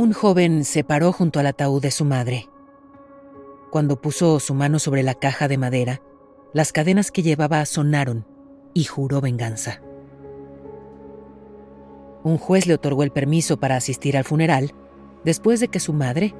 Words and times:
Un 0.00 0.14
joven 0.14 0.64
se 0.64 0.82
paró 0.82 1.12
junto 1.12 1.40
al 1.40 1.46
ataúd 1.46 1.82
de 1.82 1.90
su 1.90 2.06
madre. 2.06 2.48
Cuando 3.70 4.00
puso 4.00 4.40
su 4.40 4.54
mano 4.54 4.78
sobre 4.78 5.02
la 5.02 5.12
caja 5.12 5.46
de 5.46 5.58
madera, 5.58 6.00
las 6.54 6.72
cadenas 6.72 7.10
que 7.10 7.22
llevaba 7.22 7.66
sonaron 7.66 8.26
y 8.72 8.84
juró 8.84 9.20
venganza. 9.20 9.82
Un 12.24 12.38
juez 12.38 12.66
le 12.66 12.72
otorgó 12.72 13.02
el 13.02 13.10
permiso 13.10 13.60
para 13.60 13.76
asistir 13.76 14.16
al 14.16 14.24
funeral 14.24 14.72
después 15.22 15.60
de 15.60 15.68
que 15.68 15.80
su 15.80 15.92
madre 15.92 16.34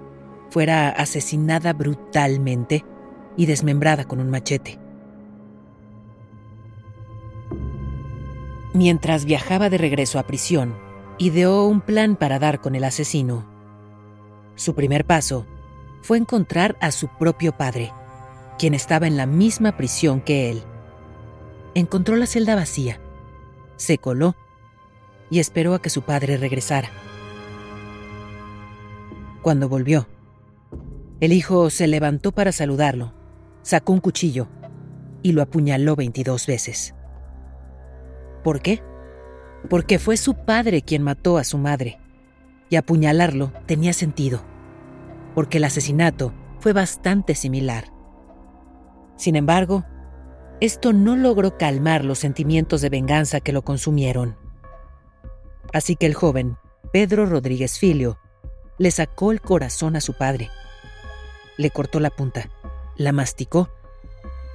fuera 0.48 0.88
asesinada 0.88 1.74
brutalmente 1.74 2.86
y 3.36 3.44
desmembrada 3.44 4.06
con 4.06 4.20
un 4.20 4.30
machete. 4.30 4.78
Mientras 8.72 9.26
viajaba 9.26 9.68
de 9.68 9.76
regreso 9.76 10.18
a 10.18 10.26
prisión, 10.26 10.89
ideó 11.20 11.66
un 11.66 11.82
plan 11.82 12.16
para 12.16 12.38
dar 12.38 12.62
con 12.62 12.74
el 12.74 12.82
asesino. 12.82 13.44
Su 14.54 14.74
primer 14.74 15.04
paso 15.04 15.46
fue 16.00 16.16
encontrar 16.16 16.78
a 16.80 16.90
su 16.90 17.08
propio 17.08 17.52
padre, 17.52 17.92
quien 18.58 18.72
estaba 18.72 19.06
en 19.06 19.18
la 19.18 19.26
misma 19.26 19.76
prisión 19.76 20.22
que 20.22 20.50
él. 20.50 20.62
Encontró 21.74 22.16
la 22.16 22.26
celda 22.26 22.54
vacía, 22.54 23.00
se 23.76 23.98
coló 23.98 24.34
y 25.28 25.40
esperó 25.40 25.74
a 25.74 25.82
que 25.82 25.90
su 25.90 26.00
padre 26.00 26.38
regresara. 26.38 26.88
Cuando 29.42 29.68
volvió, 29.68 30.08
el 31.20 31.34
hijo 31.34 31.68
se 31.68 31.86
levantó 31.86 32.32
para 32.32 32.50
saludarlo, 32.50 33.12
sacó 33.60 33.92
un 33.92 34.00
cuchillo 34.00 34.48
y 35.22 35.32
lo 35.32 35.42
apuñaló 35.42 35.96
22 35.96 36.46
veces. 36.46 36.94
¿Por 38.42 38.62
qué? 38.62 38.82
Porque 39.68 39.98
fue 39.98 40.16
su 40.16 40.34
padre 40.34 40.82
quien 40.82 41.02
mató 41.02 41.38
a 41.38 41.44
su 41.44 41.58
madre, 41.58 41.98
y 42.68 42.76
apuñalarlo 42.76 43.52
tenía 43.66 43.92
sentido 43.92 44.42
porque 45.34 45.58
el 45.58 45.64
asesinato 45.64 46.32
fue 46.58 46.72
bastante 46.72 47.34
similar. 47.34 47.92
Sin 49.16 49.36
embargo, 49.36 49.84
esto 50.60 50.92
no 50.92 51.16
logró 51.16 51.56
calmar 51.56 52.04
los 52.04 52.18
sentimientos 52.18 52.80
de 52.80 52.90
venganza 52.90 53.40
que 53.40 53.52
lo 53.52 53.62
consumieron. 53.62 54.36
Así 55.72 55.96
que 55.96 56.06
el 56.06 56.14
joven, 56.14 56.56
Pedro 56.92 57.26
Rodríguez 57.26 57.78
Filio, 57.78 58.18
le 58.78 58.90
sacó 58.90 59.32
el 59.32 59.40
corazón 59.40 59.96
a 59.96 60.00
su 60.00 60.14
padre, 60.14 60.50
le 61.56 61.70
cortó 61.70 62.00
la 62.00 62.10
punta, 62.10 62.50
la 62.96 63.12
masticó 63.12 63.70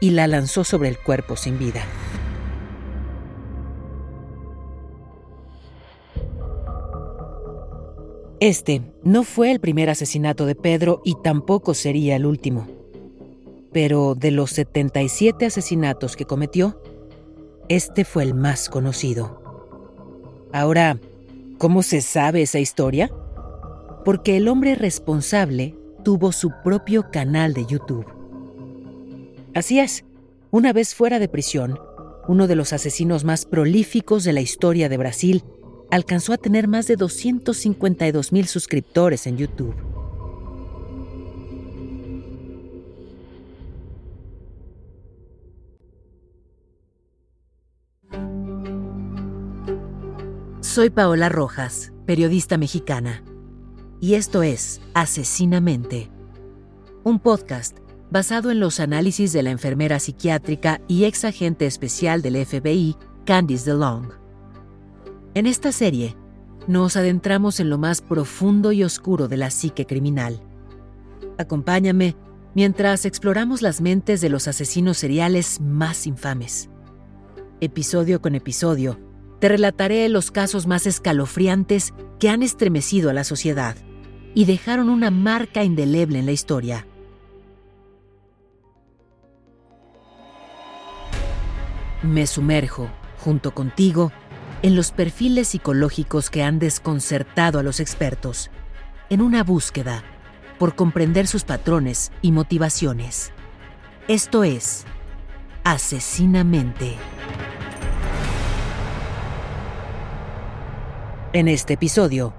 y 0.02 0.12
la 0.12 0.28
lanzó 0.28 0.64
sobre 0.64 0.90
el 0.90 1.00
cuerpo 1.00 1.36
sin 1.36 1.58
vida. 1.58 1.84
Este 8.46 8.84
no 9.04 9.24
fue 9.24 9.50
el 9.50 9.60
primer 9.60 9.90
asesinato 9.90 10.46
de 10.46 10.54
Pedro 10.54 11.02
y 11.04 11.16
tampoco 11.24 11.74
sería 11.74 12.16
el 12.16 12.28
último. 12.28 12.68
Pero 13.74 14.14
de 14.14 14.30
los 14.30 14.52
77 14.52 15.48
asesinatos 15.48 16.16
que 16.16 16.26
cometió, 16.26 16.80
este 17.70 18.06
fue 18.06 18.22
el 18.22 18.36
más 18.36 18.70
conocido. 18.70 19.42
Ahora, 20.54 21.00
¿cómo 21.58 21.82
se 21.82 22.02
sabe 22.02 22.44
esa 22.44 22.60
historia? 22.60 23.10
Porque 24.06 24.38
el 24.38 24.48
hombre 24.48 24.76
responsable 24.76 25.76
tuvo 26.04 26.32
su 26.32 26.52
propio 26.64 27.10
canal 27.12 27.56
de 27.56 27.66
YouTube. 27.66 28.06
Así 29.56 29.80
es, 29.80 30.06
una 30.52 30.72
vez 30.72 30.94
fuera 30.94 31.18
de 31.18 31.30
prisión, 31.30 31.80
uno 32.28 32.46
de 32.46 32.56
los 32.56 32.74
asesinos 32.74 33.24
más 33.24 33.48
prolíficos 33.48 34.24
de 34.24 34.34
la 34.34 34.42
historia 34.42 34.88
de 34.88 34.98
Brasil 34.98 35.44
alcanzó 35.92 36.34
a 36.34 36.38
tener 36.38 36.68
más 36.68 36.88
de 36.88 36.96
252 36.96 38.32
mil 38.32 38.48
suscriptores 38.48 39.28
en 39.28 39.38
YouTube. 39.38 39.76
Soy 50.62 50.90
Paola 50.90 51.30
Rojas, 51.30 51.94
periodista 52.06 52.58
mexicana, 52.58 53.24
y 54.02 54.16
esto 54.16 54.44
es 54.44 54.82
Asesinamente, 54.94 56.12
un 57.06 57.20
podcast 57.20 57.78
basado 58.12 58.52
en 58.52 58.60
los 58.60 58.82
análisis 58.82 59.32
de 59.32 59.44
la 59.44 59.52
enfermera 59.52 60.00
psiquiátrica 60.00 60.82
y 60.88 61.06
ex 61.06 61.24
agente 61.24 61.66
especial 61.66 62.22
del 62.22 62.46
FBI, 62.46 62.98
Candice 63.26 63.72
DeLong. 63.72 64.25
En 65.36 65.48
esta 65.48 65.74
serie, 65.74 66.16
nos 66.66 66.96
adentramos 66.96 67.60
en 67.60 67.70
lo 67.70 67.78
más 67.78 68.02
profundo 68.02 68.72
y 68.72 68.86
oscuro 68.86 69.28
de 69.28 69.36
la 69.36 69.50
psique 69.50 69.86
criminal. 69.86 70.42
Acompáñame 71.38 72.16
mientras 72.54 73.04
exploramos 73.04 73.62
las 73.62 73.82
mentes 73.82 74.22
de 74.22 74.30
los 74.30 74.48
asesinos 74.48 74.98
seriales 74.98 75.60
más 75.60 76.08
infames. 76.08 76.70
Episodio 77.60 78.22
con 78.22 78.34
episodio, 78.34 78.98
te 79.42 79.50
relataré 79.50 80.08
los 80.08 80.32
casos 80.32 80.68
más 80.68 80.88
escalofriantes 80.88 81.94
que 82.18 82.30
han 82.30 82.42
estremecido 82.42 83.10
a 83.10 83.14
la 83.14 83.26
sociedad 83.26 83.76
y 84.36 84.46
dejaron 84.46 84.88
una 84.88 85.12
marca 85.12 85.66
indeleble 85.66 86.20
en 86.20 86.28
la 86.28 86.32
historia. 86.32 86.88
Me 92.04 92.26
sumerjo, 92.26 92.90
junto 93.18 93.54
contigo, 93.54 94.14
en 94.66 94.76
los 94.76 94.92
perfiles 94.92 95.50
psicológicos 95.50 96.32
que 96.32 96.42
han 96.42 96.58
desconcertado 96.58 97.60
a 97.60 97.62
los 97.62 97.80
expertos, 97.80 98.50
en 99.12 99.22
una 99.22 99.44
búsqueda 99.44 100.04
por 100.58 100.76
comprender 100.76 101.28
sus 101.28 101.44
patrones 101.44 102.12
y 102.24 102.32
motivaciones. 102.32 103.32
Esto 104.08 104.44
es 104.44 104.86
Asesinamente. 105.64 106.96
En 111.34 111.48
este 111.48 111.74
episodio, 111.74 112.34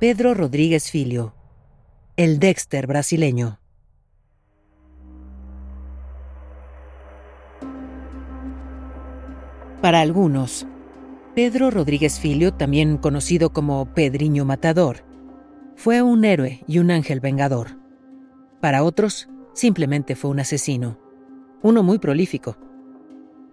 Pedro 0.00 0.34
Rodríguez 0.34 0.90
Filio, 0.90 1.32
el 2.16 2.40
Dexter 2.40 2.88
brasileño. 2.88 3.60
Para 9.80 10.00
algunos, 10.00 10.66
Pedro 11.34 11.70
Rodríguez 11.70 12.20
Filio, 12.20 12.52
también 12.52 12.98
conocido 12.98 13.54
como 13.54 13.86
Pedriño 13.86 14.44
Matador, 14.44 14.98
fue 15.76 16.02
un 16.02 16.26
héroe 16.26 16.62
y 16.66 16.78
un 16.78 16.90
ángel 16.90 17.20
vengador. 17.20 17.78
Para 18.60 18.82
otros, 18.82 19.30
simplemente 19.54 20.14
fue 20.14 20.30
un 20.30 20.40
asesino, 20.40 20.98
uno 21.62 21.82
muy 21.82 21.98
prolífico. 21.98 22.58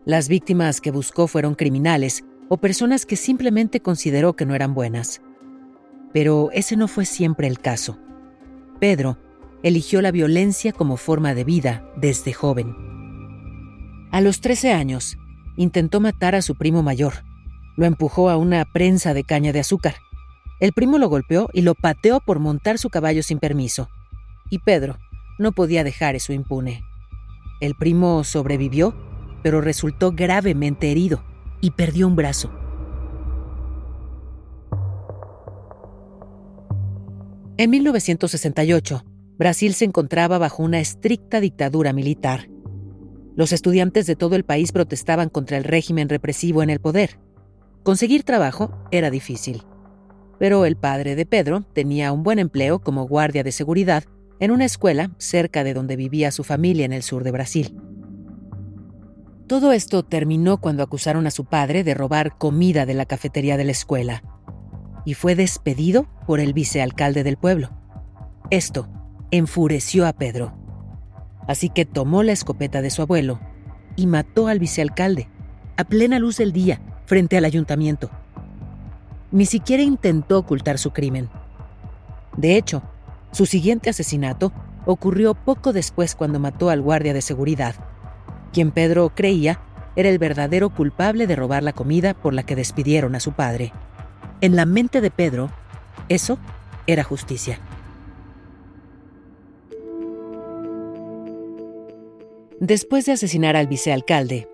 Las 0.03 0.27
víctimas 0.27 0.81
que 0.81 0.91
buscó 0.91 1.27
fueron 1.27 1.55
criminales 1.55 2.25
o 2.49 2.57
personas 2.57 3.05
que 3.05 3.15
simplemente 3.15 3.79
consideró 3.79 4.35
que 4.35 4.45
no 4.45 4.55
eran 4.55 4.73
buenas. 4.73 5.21
Pero 6.11 6.49
ese 6.51 6.75
no 6.75 6.89
fue 6.89 7.05
siempre 7.05 7.47
el 7.47 7.59
caso. 7.59 7.97
Pedro 8.81 9.17
eligió 9.63 10.01
la 10.01 10.11
violencia 10.11 10.73
como 10.73 10.97
forma 10.97 11.33
de 11.33 11.45
vida 11.45 11.89
desde 11.95 12.33
joven. 12.33 12.75
A 14.11 14.19
los 14.19 14.41
13 14.41 14.73
años, 14.73 15.17
intentó 15.55 16.01
matar 16.01 16.35
a 16.35 16.41
su 16.41 16.55
primo 16.55 16.83
mayor, 16.83 17.28
lo 17.79 17.85
empujó 17.85 18.29
a 18.29 18.35
una 18.35 18.65
prensa 18.65 19.13
de 19.13 19.23
caña 19.23 19.53
de 19.53 19.61
azúcar. 19.61 19.95
El 20.59 20.73
primo 20.73 20.97
lo 20.97 21.07
golpeó 21.07 21.47
y 21.53 21.61
lo 21.61 21.75
pateó 21.75 22.19
por 22.19 22.39
montar 22.39 22.77
su 22.77 22.89
caballo 22.89 23.23
sin 23.23 23.39
permiso. 23.39 23.87
Y 24.49 24.59
Pedro 24.59 24.97
no 25.37 25.53
podía 25.53 25.85
dejar 25.85 26.13
eso 26.13 26.33
impune. 26.33 26.83
El 27.61 27.75
primo 27.75 28.25
sobrevivió, 28.25 28.93
pero 29.43 29.61
resultó 29.61 30.11
gravemente 30.11 30.91
herido 30.91 31.23
y 31.61 31.71
perdió 31.71 32.05
un 32.07 32.17
brazo. 32.17 32.51
En 37.55 37.69
1968, 37.69 39.05
Brasil 39.37 39.73
se 39.73 39.85
encontraba 39.85 40.37
bajo 40.37 40.63
una 40.63 40.81
estricta 40.81 41.39
dictadura 41.39 41.93
militar. 41.93 42.49
Los 43.37 43.53
estudiantes 43.53 44.05
de 44.05 44.17
todo 44.17 44.35
el 44.35 44.43
país 44.43 44.73
protestaban 44.73 45.29
contra 45.29 45.55
el 45.55 45.63
régimen 45.63 46.09
represivo 46.09 46.61
en 46.61 46.71
el 46.71 46.81
poder. 46.81 47.21
Conseguir 47.89 48.21
trabajo 48.21 48.69
era 48.91 49.09
difícil. 49.09 49.63
Pero 50.37 50.65
el 50.65 50.75
padre 50.75 51.15
de 51.15 51.25
Pedro 51.25 51.63
tenía 51.73 52.11
un 52.11 52.21
buen 52.21 52.37
empleo 52.37 52.77
como 52.77 53.07
guardia 53.07 53.41
de 53.41 53.51
seguridad 53.51 54.03
en 54.39 54.51
una 54.51 54.65
escuela 54.65 55.09
cerca 55.17 55.63
de 55.63 55.73
donde 55.73 55.95
vivía 55.95 56.31
su 56.31 56.43
familia 56.43 56.85
en 56.85 56.93
el 56.93 57.01
sur 57.01 57.23
de 57.23 57.31
Brasil. 57.31 57.75
Todo 59.47 59.71
esto 59.71 60.03
terminó 60.03 60.61
cuando 60.61 60.83
acusaron 60.83 61.25
a 61.25 61.31
su 61.31 61.45
padre 61.45 61.83
de 61.83 61.95
robar 61.95 62.37
comida 62.37 62.85
de 62.85 62.93
la 62.93 63.07
cafetería 63.07 63.57
de 63.57 63.65
la 63.65 63.71
escuela 63.71 64.21
y 65.03 65.15
fue 65.15 65.33
despedido 65.33 66.07
por 66.27 66.39
el 66.39 66.53
vicealcalde 66.53 67.23
del 67.23 67.37
pueblo. 67.37 67.71
Esto 68.51 68.87
enfureció 69.31 70.05
a 70.05 70.13
Pedro. 70.13 70.53
Así 71.47 71.69
que 71.69 71.85
tomó 71.85 72.21
la 72.21 72.33
escopeta 72.33 72.83
de 72.83 72.91
su 72.91 73.01
abuelo 73.01 73.39
y 73.95 74.05
mató 74.05 74.47
al 74.47 74.59
vicealcalde, 74.59 75.27
a 75.75 75.85
plena 75.85 76.19
luz 76.19 76.37
del 76.37 76.53
día, 76.53 76.83
frente 77.09 77.37
al 77.37 77.45
ayuntamiento. 77.45 78.11
Ni 79.31 79.47
siquiera 79.47 79.81
intentó 79.81 80.37
ocultar 80.37 80.77
su 80.77 80.91
crimen. 80.91 81.27
De 82.37 82.55
hecho, 82.55 82.83
su 83.31 83.47
siguiente 83.47 83.89
asesinato 83.89 84.53
ocurrió 84.85 85.33
poco 85.33 85.73
después 85.73 86.13
cuando 86.13 86.39
mató 86.39 86.69
al 86.69 86.83
guardia 86.83 87.15
de 87.15 87.23
seguridad, 87.23 87.73
quien 88.53 88.69
Pedro 88.69 89.11
creía 89.15 89.59
era 89.95 90.07
el 90.07 90.19
verdadero 90.19 90.69
culpable 90.69 91.25
de 91.25 91.35
robar 91.35 91.63
la 91.63 91.73
comida 91.73 92.13
por 92.13 92.35
la 92.35 92.43
que 92.43 92.55
despidieron 92.55 93.15
a 93.15 93.19
su 93.19 93.31
padre. 93.31 93.73
En 94.39 94.55
la 94.55 94.67
mente 94.67 95.01
de 95.01 95.09
Pedro, 95.09 95.49
eso 96.09 96.37
era 96.85 97.03
justicia. 97.03 97.59
Después 102.59 103.07
de 103.07 103.13
asesinar 103.13 103.55
al 103.55 103.65
vicealcalde, 103.65 104.47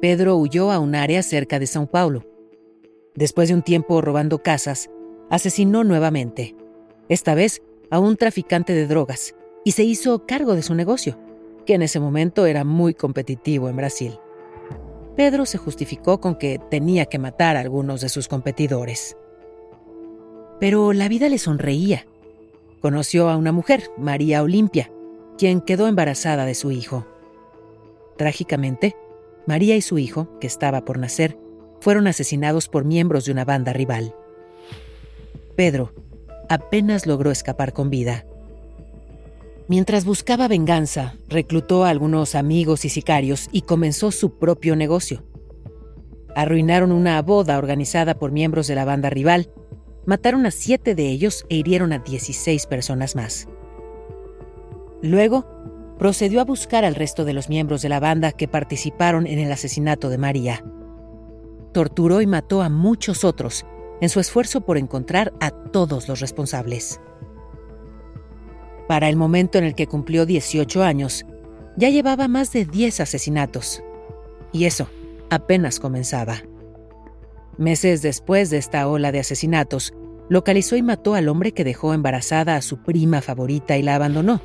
Pedro 0.00 0.36
huyó 0.36 0.70
a 0.70 0.78
un 0.78 0.94
área 0.94 1.22
cerca 1.22 1.58
de 1.58 1.66
São 1.66 1.86
Paulo. 1.86 2.24
Después 3.14 3.48
de 3.48 3.54
un 3.54 3.62
tiempo 3.62 4.00
robando 4.00 4.42
casas, 4.42 4.88
asesinó 5.28 5.84
nuevamente, 5.84 6.56
esta 7.10 7.34
vez 7.34 7.60
a 7.90 7.98
un 7.98 8.16
traficante 8.16 8.72
de 8.72 8.86
drogas, 8.86 9.34
y 9.62 9.72
se 9.72 9.84
hizo 9.84 10.26
cargo 10.26 10.54
de 10.54 10.62
su 10.62 10.74
negocio, 10.74 11.18
que 11.66 11.74
en 11.74 11.82
ese 11.82 12.00
momento 12.00 12.46
era 12.46 12.64
muy 12.64 12.94
competitivo 12.94 13.68
en 13.68 13.76
Brasil. 13.76 14.18
Pedro 15.16 15.44
se 15.44 15.58
justificó 15.58 16.18
con 16.18 16.36
que 16.36 16.58
tenía 16.70 17.04
que 17.04 17.18
matar 17.18 17.56
a 17.56 17.60
algunos 17.60 18.00
de 18.00 18.08
sus 18.08 18.26
competidores. 18.26 19.18
Pero 20.60 20.94
la 20.94 21.08
vida 21.08 21.28
le 21.28 21.36
sonreía. 21.36 22.06
Conoció 22.80 23.28
a 23.28 23.36
una 23.36 23.52
mujer, 23.52 23.90
María 23.98 24.42
Olimpia, 24.42 24.90
quien 25.36 25.60
quedó 25.60 25.88
embarazada 25.88 26.46
de 26.46 26.54
su 26.54 26.70
hijo. 26.70 27.06
Trágicamente, 28.16 28.96
María 29.46 29.76
y 29.76 29.82
su 29.82 29.98
hijo, 29.98 30.38
que 30.40 30.46
estaba 30.46 30.84
por 30.84 30.98
nacer, 30.98 31.38
fueron 31.80 32.06
asesinados 32.06 32.68
por 32.68 32.84
miembros 32.84 33.24
de 33.24 33.32
una 33.32 33.44
banda 33.44 33.72
rival. 33.72 34.14
Pedro 35.56 35.92
apenas 36.48 37.06
logró 37.06 37.30
escapar 37.30 37.72
con 37.72 37.90
vida. 37.90 38.26
Mientras 39.68 40.04
buscaba 40.04 40.48
venganza, 40.48 41.14
reclutó 41.28 41.84
a 41.84 41.90
algunos 41.90 42.34
amigos 42.34 42.84
y 42.84 42.88
sicarios 42.88 43.48
y 43.52 43.62
comenzó 43.62 44.10
su 44.10 44.38
propio 44.38 44.74
negocio. 44.74 45.22
Arruinaron 46.34 46.92
una 46.92 47.20
boda 47.22 47.56
organizada 47.56 48.14
por 48.14 48.32
miembros 48.32 48.66
de 48.66 48.74
la 48.74 48.84
banda 48.84 49.10
rival 49.10 49.50
mataron 50.06 50.46
a 50.46 50.50
siete 50.50 50.94
de 50.94 51.08
ellos 51.08 51.46
e 51.48 51.56
hirieron 51.56 51.92
a 51.92 51.98
16 51.98 52.66
personas 52.66 53.16
más. 53.16 53.48
Luego, 55.02 55.46
procedió 56.00 56.40
a 56.40 56.46
buscar 56.46 56.86
al 56.86 56.94
resto 56.94 57.26
de 57.26 57.34
los 57.34 57.50
miembros 57.50 57.82
de 57.82 57.90
la 57.90 58.00
banda 58.00 58.32
que 58.32 58.48
participaron 58.48 59.26
en 59.26 59.38
el 59.38 59.52
asesinato 59.52 60.08
de 60.08 60.16
María. 60.16 60.64
Torturó 61.74 62.22
y 62.22 62.26
mató 62.26 62.62
a 62.62 62.70
muchos 62.70 63.22
otros 63.22 63.66
en 64.00 64.08
su 64.08 64.18
esfuerzo 64.18 64.62
por 64.62 64.78
encontrar 64.78 65.34
a 65.40 65.50
todos 65.50 66.08
los 66.08 66.20
responsables. 66.20 67.02
Para 68.88 69.10
el 69.10 69.16
momento 69.16 69.58
en 69.58 69.64
el 69.64 69.74
que 69.74 69.86
cumplió 69.86 70.24
18 70.24 70.82
años, 70.82 71.26
ya 71.76 71.90
llevaba 71.90 72.28
más 72.28 72.50
de 72.54 72.64
10 72.64 73.00
asesinatos. 73.00 73.82
Y 74.54 74.64
eso 74.64 74.88
apenas 75.28 75.78
comenzaba. 75.80 76.42
Meses 77.58 78.00
después 78.00 78.48
de 78.48 78.56
esta 78.56 78.88
ola 78.88 79.12
de 79.12 79.20
asesinatos, 79.20 79.92
localizó 80.30 80.76
y 80.76 80.82
mató 80.82 81.14
al 81.14 81.28
hombre 81.28 81.52
que 81.52 81.62
dejó 81.62 81.92
embarazada 81.92 82.56
a 82.56 82.62
su 82.62 82.78
prima 82.78 83.20
favorita 83.20 83.76
y 83.76 83.82
la 83.82 83.96
abandonó. 83.96 84.40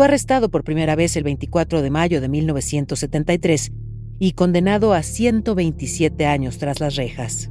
Fue 0.00 0.06
arrestado 0.06 0.48
por 0.48 0.64
primera 0.64 0.96
vez 0.96 1.14
el 1.16 1.24
24 1.24 1.82
de 1.82 1.90
mayo 1.90 2.22
de 2.22 2.30
1973 2.30 3.70
y 4.18 4.32
condenado 4.32 4.94
a 4.94 5.02
127 5.02 6.24
años 6.24 6.56
tras 6.56 6.80
las 6.80 6.96
rejas. 6.96 7.50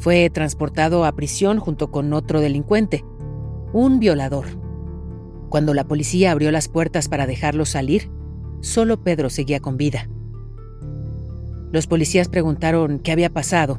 Fue 0.00 0.28
transportado 0.28 1.04
a 1.04 1.12
prisión 1.12 1.60
junto 1.60 1.92
con 1.92 2.12
otro 2.12 2.40
delincuente, 2.40 3.04
un 3.72 4.00
violador. 4.00 4.46
Cuando 5.50 5.72
la 5.72 5.86
policía 5.86 6.32
abrió 6.32 6.50
las 6.50 6.66
puertas 6.66 7.08
para 7.08 7.28
dejarlo 7.28 7.64
salir, 7.64 8.10
Solo 8.60 9.04
Pedro 9.04 9.30
seguía 9.30 9.60
con 9.60 9.76
vida. 9.76 10.08
Los 11.70 11.86
policías 11.86 12.28
preguntaron 12.28 12.98
qué 12.98 13.12
había 13.12 13.30
pasado 13.30 13.78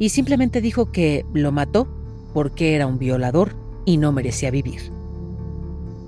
y 0.00 0.08
simplemente 0.08 0.60
dijo 0.60 0.90
que 0.90 1.24
lo 1.32 1.52
mató 1.52 1.86
porque 2.34 2.74
era 2.74 2.88
un 2.88 2.98
violador 2.98 3.54
y 3.84 3.98
no 3.98 4.10
merecía 4.10 4.50
vivir. 4.50 4.99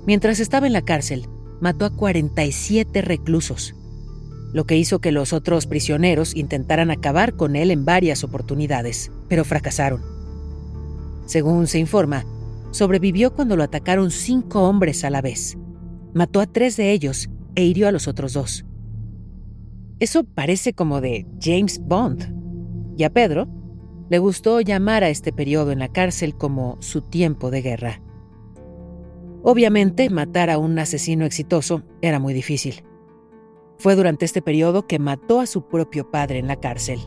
Mientras 0.05 0.39
estaba 0.39 0.67
en 0.67 0.73
la 0.73 0.81
cárcel, 0.81 1.27
mató 1.61 1.85
a 1.85 1.89
47 1.89 3.01
reclusos, 3.01 3.73
lo 4.53 4.65
que 4.65 4.77
hizo 4.77 4.99
que 4.99 5.11
los 5.11 5.33
otros 5.33 5.65
prisioneros 5.65 6.35
intentaran 6.35 6.91
acabar 6.91 7.35
con 7.35 7.55
él 7.55 7.71
en 7.71 7.85
varias 7.85 8.23
oportunidades, 8.23 9.11
pero 9.27 9.45
fracasaron. 9.45 10.01
Según 11.25 11.67
se 11.67 11.79
informa, 11.79 12.25
sobrevivió 12.71 13.33
cuando 13.33 13.55
lo 13.55 13.63
atacaron 13.63 14.11
cinco 14.11 14.67
hombres 14.67 15.03
a 15.03 15.09
la 15.09 15.21
vez. 15.21 15.57
Mató 16.13 16.41
a 16.41 16.45
tres 16.45 16.77
de 16.77 16.91
ellos 16.91 17.29
e 17.55 17.63
hirió 17.63 17.87
a 17.87 17.91
los 17.91 18.07
otros 18.07 18.33
dos. 18.33 18.65
Eso 19.99 20.23
parece 20.23 20.73
como 20.73 21.01
de 21.01 21.25
James 21.41 21.79
Bond. 21.79 22.33
Y 22.97 23.05
a 23.05 23.09
Pedro 23.09 23.47
le 24.09 24.19
gustó 24.19 24.59
llamar 24.59 25.03
a 25.03 25.09
este 25.09 25.31
periodo 25.31 25.71
en 25.71 25.79
la 25.79 25.87
cárcel 25.87 26.35
como 26.35 26.77
su 26.81 27.01
tiempo 27.01 27.49
de 27.49 27.61
guerra. 27.61 28.01
Obviamente, 29.43 30.09
matar 30.09 30.49
a 30.49 30.57
un 30.57 30.79
asesino 30.79 31.25
exitoso 31.25 31.83
era 32.01 32.19
muy 32.19 32.33
difícil. 32.33 32.83
Fue 33.77 33.95
durante 33.95 34.25
este 34.25 34.41
periodo 34.41 34.87
que 34.87 34.99
mató 34.99 35.39
a 35.39 35.45
su 35.45 35.67
propio 35.67 36.09
padre 36.09 36.39
en 36.39 36.47
la 36.47 36.59
cárcel. 36.59 36.99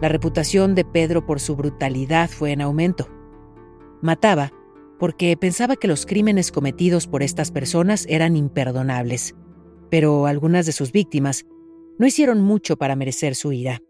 La 0.00 0.08
reputación 0.08 0.74
de 0.74 0.84
Pedro 0.84 1.26
por 1.26 1.40
su 1.40 1.56
brutalidad 1.56 2.30
fue 2.30 2.52
en 2.52 2.60
aumento. 2.60 3.08
Mataba 4.00 4.52
porque 4.98 5.36
pensaba 5.36 5.76
que 5.76 5.88
los 5.88 6.06
crímenes 6.06 6.50
cometidos 6.52 7.06
por 7.06 7.22
estas 7.22 7.50
personas 7.50 8.06
eran 8.08 8.36
imperdonables 8.36 9.34
pero 9.90 10.26
algunas 10.26 10.66
de 10.66 10.72
sus 10.72 10.92
víctimas 10.92 11.46
no 11.98 12.06
hicieron 12.06 12.40
mucho 12.40 12.76
para 12.76 12.96
merecer 12.96 13.34
su 13.34 13.52
ira. 13.52 13.82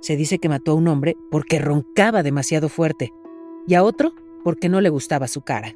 Se 0.00 0.16
dice 0.16 0.38
que 0.38 0.48
mató 0.48 0.72
a 0.72 0.74
un 0.74 0.88
hombre 0.88 1.16
porque 1.30 1.58
roncaba 1.58 2.22
demasiado 2.22 2.68
fuerte 2.68 3.10
y 3.66 3.74
a 3.74 3.82
otro 3.82 4.14
porque 4.42 4.68
no 4.68 4.80
le 4.80 4.90
gustaba 4.90 5.28
su 5.28 5.42
cara. 5.42 5.74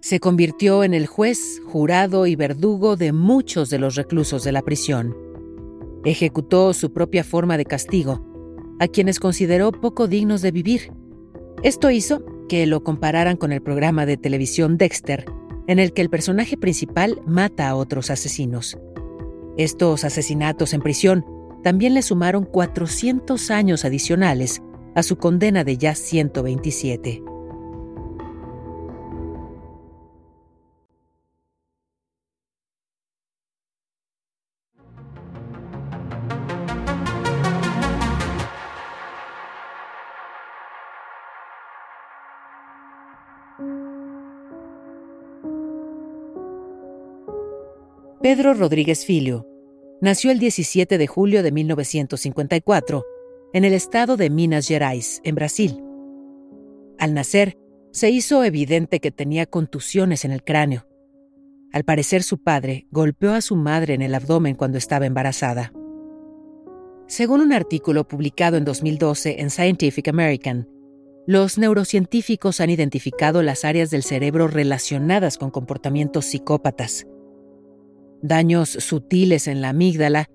Se 0.00 0.18
convirtió 0.18 0.82
en 0.82 0.94
el 0.94 1.06
juez, 1.06 1.60
jurado 1.66 2.26
y 2.26 2.34
verdugo 2.34 2.96
de 2.96 3.12
muchos 3.12 3.68
de 3.68 3.78
los 3.78 3.96
reclusos 3.96 4.42
de 4.44 4.52
la 4.52 4.62
prisión. 4.62 5.14
Ejecutó 6.04 6.72
su 6.72 6.92
propia 6.92 7.22
forma 7.22 7.58
de 7.58 7.66
castigo 7.66 8.26
a 8.78 8.88
quienes 8.88 9.20
consideró 9.20 9.72
poco 9.72 10.08
dignos 10.08 10.40
de 10.40 10.52
vivir. 10.52 10.90
Esto 11.62 11.90
hizo 11.90 12.24
que 12.48 12.66
lo 12.66 12.82
compararan 12.82 13.36
con 13.36 13.52
el 13.52 13.60
programa 13.60 14.06
de 14.06 14.16
televisión 14.16 14.78
Dexter, 14.78 15.26
en 15.66 15.78
el 15.78 15.92
que 15.92 16.00
el 16.00 16.08
personaje 16.08 16.56
principal 16.56 17.20
mata 17.26 17.68
a 17.68 17.76
otros 17.76 18.10
asesinos. 18.10 18.78
Estos 19.58 20.04
asesinatos 20.04 20.72
en 20.72 20.80
prisión 20.80 21.26
también 21.62 21.92
le 21.92 22.00
sumaron 22.00 22.46
400 22.46 23.50
años 23.50 23.84
adicionales 23.84 24.62
a 24.94 25.02
su 25.02 25.16
condena 25.16 25.62
de 25.62 25.76
ya 25.76 25.94
127. 25.94 27.22
Pedro 48.22 48.52
Rodríguez 48.52 49.06
Filio 49.06 49.46
nació 50.02 50.30
el 50.30 50.38
17 50.38 50.98
de 50.98 51.06
julio 51.06 51.42
de 51.42 51.52
1954 51.52 53.04
en 53.54 53.64
el 53.64 53.72
estado 53.72 54.16
de 54.16 54.30
Minas 54.30 54.68
Gerais, 54.68 55.20
en 55.24 55.34
Brasil. 55.34 55.82
Al 56.98 57.14
nacer, 57.14 57.56
Se 57.92 58.08
hizo 58.08 58.44
evidente 58.44 59.00
que 59.00 59.10
tenía 59.10 59.46
contusiones 59.46 60.24
en 60.24 60.30
el 60.30 60.44
cráneo. 60.44 60.86
Al 61.72 61.82
parecer 61.82 62.22
su 62.22 62.38
padre 62.38 62.86
golpeó 62.92 63.32
a 63.32 63.40
su 63.40 63.56
madre 63.56 63.94
en 63.94 64.02
el 64.02 64.14
abdomen 64.14 64.54
cuando 64.54 64.78
estaba 64.78 65.06
embarazada. 65.06 65.72
Según 67.10 67.40
un 67.40 67.52
artículo 67.52 68.06
publicado 68.06 68.56
en 68.56 68.64
2012 68.64 69.40
en 69.40 69.50
Scientific 69.50 70.06
American, 70.06 70.68
los 71.26 71.58
neurocientíficos 71.58 72.60
han 72.60 72.70
identificado 72.70 73.42
las 73.42 73.64
áreas 73.64 73.90
del 73.90 74.04
cerebro 74.04 74.46
relacionadas 74.46 75.36
con 75.36 75.50
comportamientos 75.50 76.26
psicópatas. 76.26 77.08
Daños 78.22 78.68
sutiles 78.70 79.48
en 79.48 79.60
la 79.60 79.70
amígdala, 79.70 80.30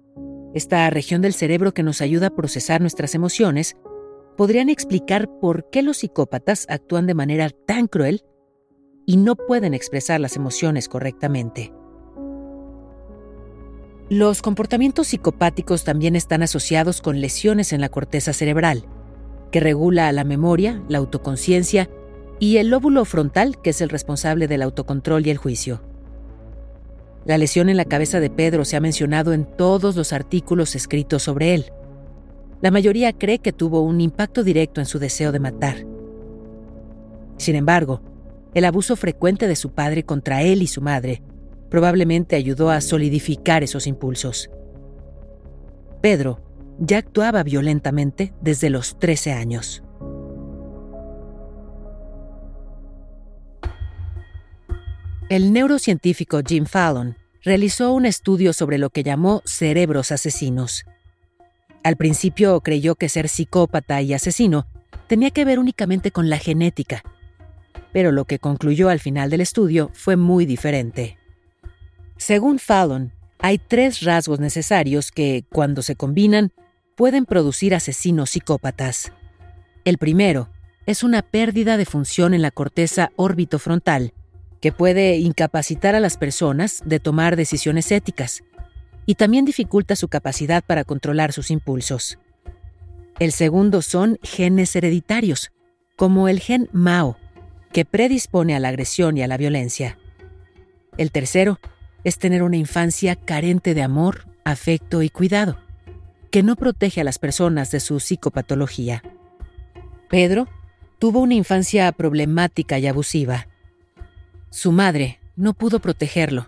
esta 0.54 0.90
región 0.90 1.22
del 1.22 1.34
cerebro 1.34 1.74
que 1.74 1.82
nos 1.82 2.02
ayuda 2.02 2.28
a 2.28 2.36
procesar 2.36 2.82
nuestras 2.82 3.16
emociones, 3.16 3.78
podrían 4.36 4.68
explicar 4.68 5.30
por 5.40 5.70
qué 5.70 5.82
los 5.82 6.00
psicópatas 6.00 6.66
actúan 6.68 7.08
de 7.08 7.14
manera 7.14 7.52
tan 7.66 7.88
cruel 7.88 8.26
y 9.06 9.16
no 9.16 9.38
pueden 9.38 9.74
expresar 9.74 10.20
las 10.20 10.36
emociones 10.36 10.90
correctamente. 10.90 11.72
Los 14.10 14.44
comportamientos 14.44 15.08
psicopáticos 15.08 15.84
también 15.84 16.16
están 16.16 16.44
asociados 16.44 17.02
con 17.02 17.22
lesiones 17.22 17.74
en 17.74 17.82
la 17.82 17.90
corteza 17.90 18.34
cerebral, 18.34 18.86
que 19.52 19.60
regula 19.60 20.12
la 20.12 20.24
memoria, 20.24 20.84
la 20.88 21.00
autoconciencia 21.00 21.90
y 22.40 22.58
el 22.58 22.70
lóbulo 22.70 23.04
frontal, 23.06 23.60
que 23.64 23.72
es 23.72 23.82
el 23.82 23.90
responsable 23.90 24.48
del 24.48 24.62
autocontrol 24.62 25.26
y 25.26 25.32
el 25.32 25.38
juicio. 25.38 25.82
La 27.26 27.40
lesión 27.40 27.68
en 27.68 27.78
la 27.78 27.86
cabeza 27.86 28.20
de 28.20 28.30
Pedro 28.30 28.64
se 28.64 28.76
ha 28.76 28.80
mencionado 28.80 29.34
en 29.34 29.46
todos 29.46 29.96
los 29.96 30.14
artículos 30.14 30.76
escritos 30.76 31.24
sobre 31.24 31.56
él. 31.56 31.72
La 32.62 32.70
mayoría 32.70 33.12
cree 33.12 33.40
que 33.40 33.54
tuvo 33.54 33.82
un 33.82 34.02
impacto 34.02 34.44
directo 34.44 34.82
en 34.82 34.86
su 34.86 35.00
deseo 35.00 35.32
de 35.32 35.40
matar. 35.40 35.78
Sin 37.38 37.56
embargo, 37.56 38.02
el 38.54 38.66
abuso 38.66 38.96
frecuente 38.96 39.48
de 39.48 39.56
su 39.56 39.72
padre 39.72 40.04
contra 40.04 40.44
él 40.44 40.62
y 40.62 40.68
su 40.68 40.82
madre 40.82 41.24
probablemente 41.70 42.36
ayudó 42.36 42.70
a 42.70 42.82
solidificar 42.82 43.64
esos 43.64 43.88
impulsos. 43.88 44.50
Pedro 46.02 46.42
ya 46.80 46.98
actuaba 46.98 47.44
violentamente 47.44 48.34
desde 48.42 48.70
los 48.70 49.00
13 49.00 49.34
años. 49.34 49.82
El 55.30 55.54
neurocientífico 55.54 56.42
Jim 56.46 56.66
Fallon 56.66 57.18
realizó 57.44 57.94
un 57.94 58.06
estudio 58.06 58.54
sobre 58.54 58.78
lo 58.78 58.92
que 58.92 59.04
llamó 59.04 59.42
cerebros 59.46 60.12
asesinos. 60.12 60.86
Al 61.84 61.96
principio 61.96 62.62
creyó 62.62 62.96
que 62.96 63.10
ser 63.10 63.30
psicópata 63.30 64.02
y 64.02 64.14
asesino 64.14 64.68
tenía 65.08 65.32
que 65.32 65.46
ver 65.46 65.60
únicamente 65.60 66.12
con 66.12 66.30
la 66.30 66.38
genética, 66.38 67.04
pero 67.92 68.12
lo 68.12 68.26
que 68.26 68.40
concluyó 68.40 68.90
al 68.90 69.00
final 69.00 69.30
del 69.30 69.42
estudio 69.42 69.90
fue 69.94 70.16
muy 70.16 70.46
diferente. 70.46 71.18
Según 72.18 72.60
Fallon, 72.60 73.12
hay 73.40 73.58
tres 73.58 74.02
rasgos 74.02 74.40
necesarios 74.40 75.12
que, 75.12 75.46
cuando 75.52 75.82
se 75.82 75.96
combinan, 75.96 76.52
pueden 76.96 77.26
producir 77.26 77.76
asesinos 77.76 78.32
psicópatas. 78.32 79.12
El 79.84 79.98
primero 79.98 80.50
es 80.86 81.04
una 81.04 81.22
pérdida 81.22 81.78
de 81.78 81.86
función 81.86 82.34
en 82.34 82.42
la 82.42 82.52
corteza 82.52 83.12
órbito-frontal, 83.16 84.14
que 84.62 84.72
puede 84.72 85.18
incapacitar 85.18 85.94
a 85.94 86.00
las 86.00 86.18
personas 86.18 86.82
de 86.86 87.00
tomar 87.00 87.36
decisiones 87.36 87.92
éticas 87.92 88.44
y 89.06 89.16
también 89.16 89.46
dificulta 89.46 89.96
su 89.96 90.08
capacidad 90.08 90.64
para 90.64 90.84
controlar 90.84 91.34
sus 91.34 91.52
impulsos. 91.52 92.18
El 93.20 93.32
segundo 93.32 93.82
son 93.82 94.18
genes 94.24 94.76
hereditarios, 94.76 95.52
como 95.96 96.28
el 96.28 96.40
gen 96.40 96.70
MAO, 96.72 97.18
que 97.72 97.86
predispone 97.86 98.56
a 98.56 98.60
la 98.60 98.70
agresión 98.70 99.18
y 99.18 99.22
a 99.22 99.28
la 99.28 99.38
violencia. 99.38 99.98
El 100.98 101.12
tercero 101.12 101.60
es 102.06 102.20
tener 102.20 102.44
una 102.44 102.56
infancia 102.56 103.16
carente 103.16 103.74
de 103.74 103.82
amor, 103.82 104.28
afecto 104.46 105.02
y 105.02 105.10
cuidado, 105.10 105.58
que 106.32 106.44
no 106.44 106.56
protege 106.56 107.02
a 107.02 107.04
las 107.04 107.18
personas 107.18 107.72
de 107.72 107.80
su 107.80 108.00
psicopatología. 108.00 109.02
Pedro 110.08 110.48
tuvo 111.00 111.20
una 111.20 111.34
infancia 111.34 111.92
problemática 111.92 112.78
y 112.78 112.86
abusiva. 112.86 113.48
Su 114.52 114.72
madre 114.72 115.20
no 115.36 115.54
pudo 115.54 115.80
protegerlo 115.80 116.48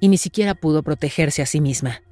y 0.00 0.08
ni 0.08 0.18
siquiera 0.18 0.54
pudo 0.54 0.82
protegerse 0.82 1.42
a 1.42 1.46
sí 1.46 1.60
misma. 1.60 2.02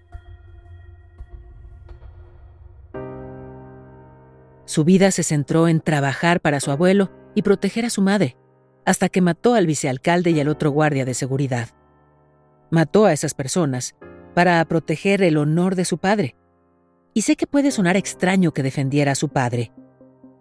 Su 4.65 4.85
vida 4.85 5.11
se 5.11 5.25
centró 5.25 5.67
en 5.67 5.81
trabajar 5.81 6.41
para 6.41 6.61
su 6.61 6.71
abuelo 6.71 7.11
y 7.35 7.43
proteger 7.43 7.85
a 7.85 7.91
su 7.91 8.01
madre, 8.01 8.37
hasta 8.87 9.09
que 9.09 9.21
mató 9.21 9.55
al 9.55 9.67
vicealcalde 9.67 10.31
y 10.31 10.41
al 10.41 10.49
otro 10.49 10.71
guardia 10.71 11.05
de 11.05 11.15
seguridad. 11.15 11.69
Mató 12.75 13.07
a 13.07 13.13
esas 13.13 13.35
personas 13.35 13.95
para 14.35 14.65
proteger 14.65 15.23
el 15.23 15.37
honor 15.37 15.77
de 15.77 15.85
su 15.85 15.99
padre. 15.99 16.35
Y 17.15 17.23
sé 17.23 17.37
que 17.37 17.47
puede 17.47 17.71
sonar 17.71 17.97
extraño 17.97 18.53
que 18.53 18.65
defendiera 18.65 19.13
a 19.13 19.15
su 19.15 19.29
padre, 19.29 19.71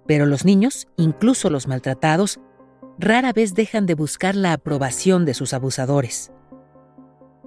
pero 0.07 0.25
los 0.25 0.43
niños, 0.43 0.87
incluso 0.97 1.51
los 1.51 1.67
maltratados, 1.67 2.39
rara 2.97 3.33
vez 3.33 3.53
dejan 3.53 3.85
de 3.85 3.93
buscar 3.93 4.33
la 4.33 4.53
aprobación 4.53 5.25
de 5.25 5.35
sus 5.35 5.53
abusadores. 5.53 6.31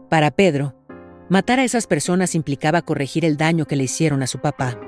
Para 0.08 0.30
Pedro, 0.30 0.76
matar 1.28 1.58
a 1.58 1.64
esas 1.64 1.88
personas 1.88 2.36
implicaba 2.36 2.82
corregir 2.82 3.24
el 3.24 3.36
daño 3.36 3.66
que 3.66 3.74
le 3.74 3.82
hicieron 3.82 4.22
a 4.22 4.28
su 4.28 4.38
papá. 4.38 4.78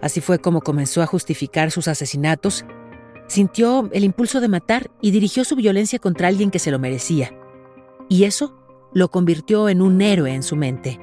Así 0.00 0.22
fue 0.22 0.38
como 0.38 0.62
comenzó 0.62 1.02
a 1.02 1.06
justificar 1.06 1.70
sus 1.70 1.88
asesinatos 1.88 2.64
Sintió 3.26 3.88
el 3.92 4.04
impulso 4.04 4.40
de 4.40 4.48
matar 4.48 4.90
y 5.00 5.10
dirigió 5.10 5.44
su 5.44 5.56
violencia 5.56 5.98
contra 5.98 6.28
alguien 6.28 6.50
que 6.50 6.58
se 6.58 6.70
lo 6.70 6.78
merecía. 6.78 7.32
Y 8.08 8.24
eso 8.24 8.63
lo 8.94 9.10
convirtió 9.10 9.68
en 9.68 9.82
un 9.82 10.00
héroe 10.00 10.32
en 10.32 10.42
su 10.42 10.56
mente. 10.56 11.00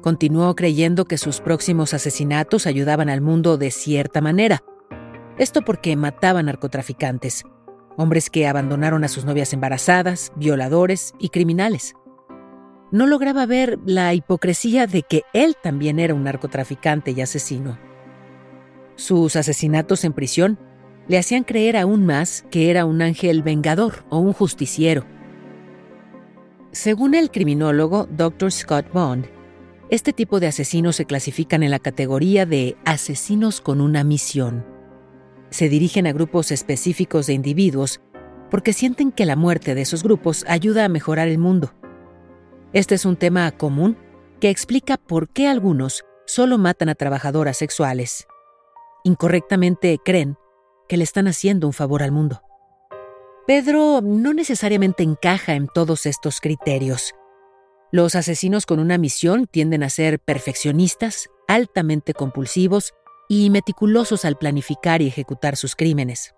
Continuó 0.00 0.54
creyendo 0.56 1.04
que 1.04 1.18
sus 1.18 1.40
próximos 1.40 1.92
asesinatos 1.92 2.66
ayudaban 2.66 3.08
al 3.08 3.20
mundo 3.20 3.58
de 3.58 3.70
cierta 3.70 4.20
manera. 4.20 4.62
Esto 5.38 5.62
porque 5.62 5.94
mataban 5.96 6.46
narcotraficantes, 6.46 7.44
hombres 7.96 8.30
que 8.30 8.46
abandonaron 8.46 9.04
a 9.04 9.08
sus 9.08 9.24
novias 9.24 9.52
embarazadas, 9.52 10.32
violadores 10.36 11.14
y 11.18 11.28
criminales. 11.28 11.94
No 12.90 13.06
lograba 13.06 13.46
ver 13.46 13.78
la 13.84 14.12
hipocresía 14.12 14.86
de 14.86 15.02
que 15.02 15.22
él 15.32 15.56
también 15.62 15.98
era 15.98 16.14
un 16.14 16.24
narcotraficante 16.24 17.12
y 17.12 17.20
asesino. 17.20 17.78
Sus 18.96 19.36
asesinatos 19.36 20.04
en 20.04 20.12
prisión 20.12 20.58
le 21.08 21.18
hacían 21.18 21.44
creer 21.44 21.76
aún 21.76 22.06
más 22.06 22.44
que 22.50 22.70
era 22.70 22.84
un 22.84 23.02
ángel 23.02 23.42
vengador 23.42 24.04
o 24.10 24.18
un 24.18 24.32
justiciero. 24.32 25.04
Según 26.72 27.14
el 27.14 27.30
criminólogo 27.30 28.08
Dr. 28.10 28.50
Scott 28.50 28.90
Bond, 28.94 29.26
este 29.90 30.14
tipo 30.14 30.40
de 30.40 30.46
asesinos 30.46 30.96
se 30.96 31.04
clasifican 31.04 31.62
en 31.62 31.70
la 31.70 31.78
categoría 31.78 32.46
de 32.46 32.78
asesinos 32.86 33.60
con 33.60 33.82
una 33.82 34.04
misión. 34.04 34.64
Se 35.50 35.68
dirigen 35.68 36.06
a 36.06 36.14
grupos 36.14 36.50
específicos 36.50 37.26
de 37.26 37.34
individuos 37.34 38.00
porque 38.50 38.72
sienten 38.72 39.12
que 39.12 39.26
la 39.26 39.36
muerte 39.36 39.74
de 39.74 39.82
esos 39.82 40.02
grupos 40.02 40.46
ayuda 40.48 40.86
a 40.86 40.88
mejorar 40.88 41.28
el 41.28 41.36
mundo. 41.36 41.74
Este 42.72 42.94
es 42.94 43.04
un 43.04 43.16
tema 43.16 43.50
común 43.50 43.98
que 44.40 44.48
explica 44.48 44.96
por 44.96 45.28
qué 45.28 45.48
algunos 45.48 46.06
solo 46.24 46.56
matan 46.56 46.88
a 46.88 46.94
trabajadoras 46.94 47.58
sexuales. 47.58 48.26
Incorrectamente 49.04 49.98
creen 50.02 50.38
que 50.88 50.96
le 50.96 51.04
están 51.04 51.28
haciendo 51.28 51.66
un 51.66 51.74
favor 51.74 52.02
al 52.02 52.12
mundo. 52.12 52.40
Pedro 53.46 54.00
no 54.02 54.32
necesariamente 54.34 55.02
encaja 55.02 55.54
en 55.54 55.66
todos 55.66 56.06
estos 56.06 56.40
criterios. 56.40 57.12
Los 57.90 58.14
asesinos 58.14 58.66
con 58.66 58.78
una 58.78 58.98
misión 58.98 59.48
tienden 59.48 59.82
a 59.82 59.90
ser 59.90 60.20
perfeccionistas, 60.20 61.28
altamente 61.48 62.14
compulsivos 62.14 62.94
y 63.28 63.50
meticulosos 63.50 64.24
al 64.24 64.38
planificar 64.38 65.02
y 65.02 65.08
ejecutar 65.08 65.56
sus 65.56 65.74
crímenes. 65.74 66.34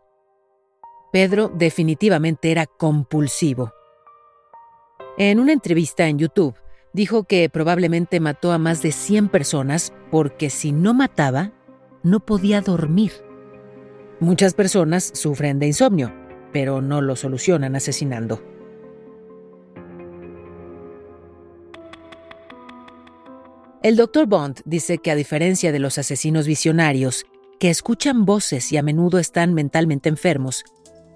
Pedro 1.12 1.48
definitivamente 1.54 2.50
era 2.50 2.66
compulsivo. 2.66 3.72
En 5.18 5.38
una 5.40 5.52
entrevista 5.52 6.08
en 6.08 6.18
YouTube, 6.18 6.56
dijo 6.94 7.24
que 7.24 7.50
probablemente 7.50 8.18
mató 8.18 8.50
a 8.50 8.58
más 8.58 8.80
de 8.80 8.92
100 8.92 9.28
personas 9.28 9.92
porque 10.10 10.48
si 10.48 10.72
no 10.72 10.94
mataba, 10.94 11.52
no 12.02 12.20
podía 12.20 12.62
dormir. 12.62 13.12
Muchas 14.20 14.54
personas 14.54 15.10
sufren 15.14 15.58
de 15.58 15.66
insomnio, 15.66 16.23
pero 16.54 16.80
no 16.80 17.00
lo 17.00 17.16
solucionan 17.16 17.74
asesinando. 17.74 18.40
El 23.82 23.96
Dr. 23.96 24.26
Bond 24.26 24.60
dice 24.64 24.98
que 24.98 25.10
a 25.10 25.16
diferencia 25.16 25.72
de 25.72 25.80
los 25.80 25.98
asesinos 25.98 26.46
visionarios, 26.46 27.26
que 27.58 27.70
escuchan 27.70 28.24
voces 28.24 28.70
y 28.70 28.76
a 28.76 28.84
menudo 28.84 29.18
están 29.18 29.52
mentalmente 29.52 30.08
enfermos, 30.08 30.64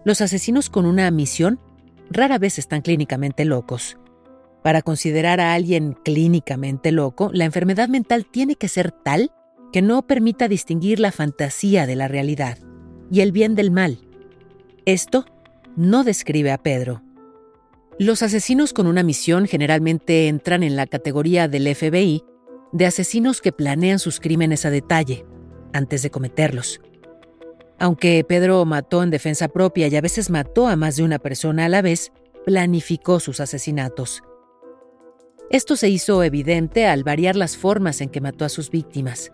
los 0.04 0.20
asesinos 0.20 0.70
con 0.70 0.86
una 0.86 1.08
misión 1.12 1.60
rara 2.10 2.38
vez 2.38 2.58
están 2.58 2.82
clínicamente 2.82 3.44
locos. 3.44 3.96
Para 4.64 4.82
considerar 4.82 5.38
a 5.40 5.54
alguien 5.54 5.96
clínicamente 6.04 6.90
loco, 6.90 7.30
la 7.32 7.44
enfermedad 7.44 7.88
mental 7.88 8.26
tiene 8.26 8.56
que 8.56 8.66
ser 8.66 8.90
tal 8.90 9.30
que 9.72 9.82
no 9.82 10.04
permita 10.04 10.48
distinguir 10.48 10.98
la 10.98 11.12
fantasía 11.12 11.86
de 11.86 11.94
la 11.94 12.08
realidad 12.08 12.58
y 13.08 13.20
el 13.20 13.30
bien 13.30 13.54
del 13.54 13.70
mal, 13.70 14.07
Esto 14.88 15.26
no 15.76 16.02
describe 16.02 16.50
a 16.50 16.56
Pedro. 16.56 17.02
Los 17.98 18.22
asesinos 18.22 18.72
con 18.72 18.86
una 18.86 19.02
misión 19.02 19.44
generalmente 19.46 20.28
entran 20.28 20.62
en 20.62 20.76
la 20.76 20.86
categoría 20.86 21.46
del 21.46 21.74
FBI 21.74 22.24
de 22.72 22.86
asesinos 22.86 23.42
que 23.42 23.52
planean 23.52 23.98
sus 23.98 24.18
crímenes 24.18 24.64
a 24.64 24.70
detalle, 24.70 25.26
antes 25.74 26.00
de 26.00 26.10
cometerlos. 26.10 26.80
Aunque 27.78 28.24
Pedro 28.26 28.64
mató 28.64 29.02
en 29.02 29.10
defensa 29.10 29.48
propia 29.48 29.88
y 29.88 29.96
a 29.96 30.00
veces 30.00 30.30
mató 30.30 30.66
a 30.66 30.76
más 30.76 30.96
de 30.96 31.02
una 31.02 31.18
persona 31.18 31.66
a 31.66 31.68
la 31.68 31.82
vez, 31.82 32.10
planificó 32.46 33.20
sus 33.20 33.40
asesinatos. 33.40 34.22
Esto 35.50 35.76
se 35.76 35.90
hizo 35.90 36.22
evidente 36.22 36.86
al 36.86 37.04
variar 37.04 37.36
las 37.36 37.58
formas 37.58 38.00
en 38.00 38.08
que 38.08 38.22
mató 38.22 38.46
a 38.46 38.48
sus 38.48 38.70
víctimas. 38.70 39.32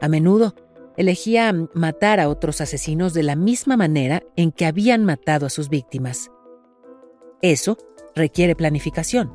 A 0.00 0.06
menudo, 0.06 0.54
elegía 0.96 1.52
matar 1.74 2.20
a 2.20 2.28
otros 2.28 2.60
asesinos 2.60 3.14
de 3.14 3.22
la 3.22 3.36
misma 3.36 3.76
manera 3.76 4.22
en 4.36 4.52
que 4.52 4.66
habían 4.66 5.04
matado 5.04 5.46
a 5.46 5.50
sus 5.50 5.68
víctimas. 5.68 6.30
Eso 7.42 7.76
requiere 8.14 8.56
planificación. 8.56 9.32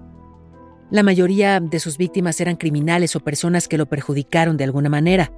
La 0.92 1.04
mayoría 1.04 1.60
de 1.60 1.80
sus 1.80 1.98
víctimas 1.98 2.42
eran 2.42 2.56
criminales 2.56 3.16
o 3.16 3.20
personas 3.20 3.68
que 3.68 3.78
lo 3.78 3.86
perjudicaron 3.86 4.58
de 4.58 4.64
alguna 4.64 4.90
manera, 4.90 5.32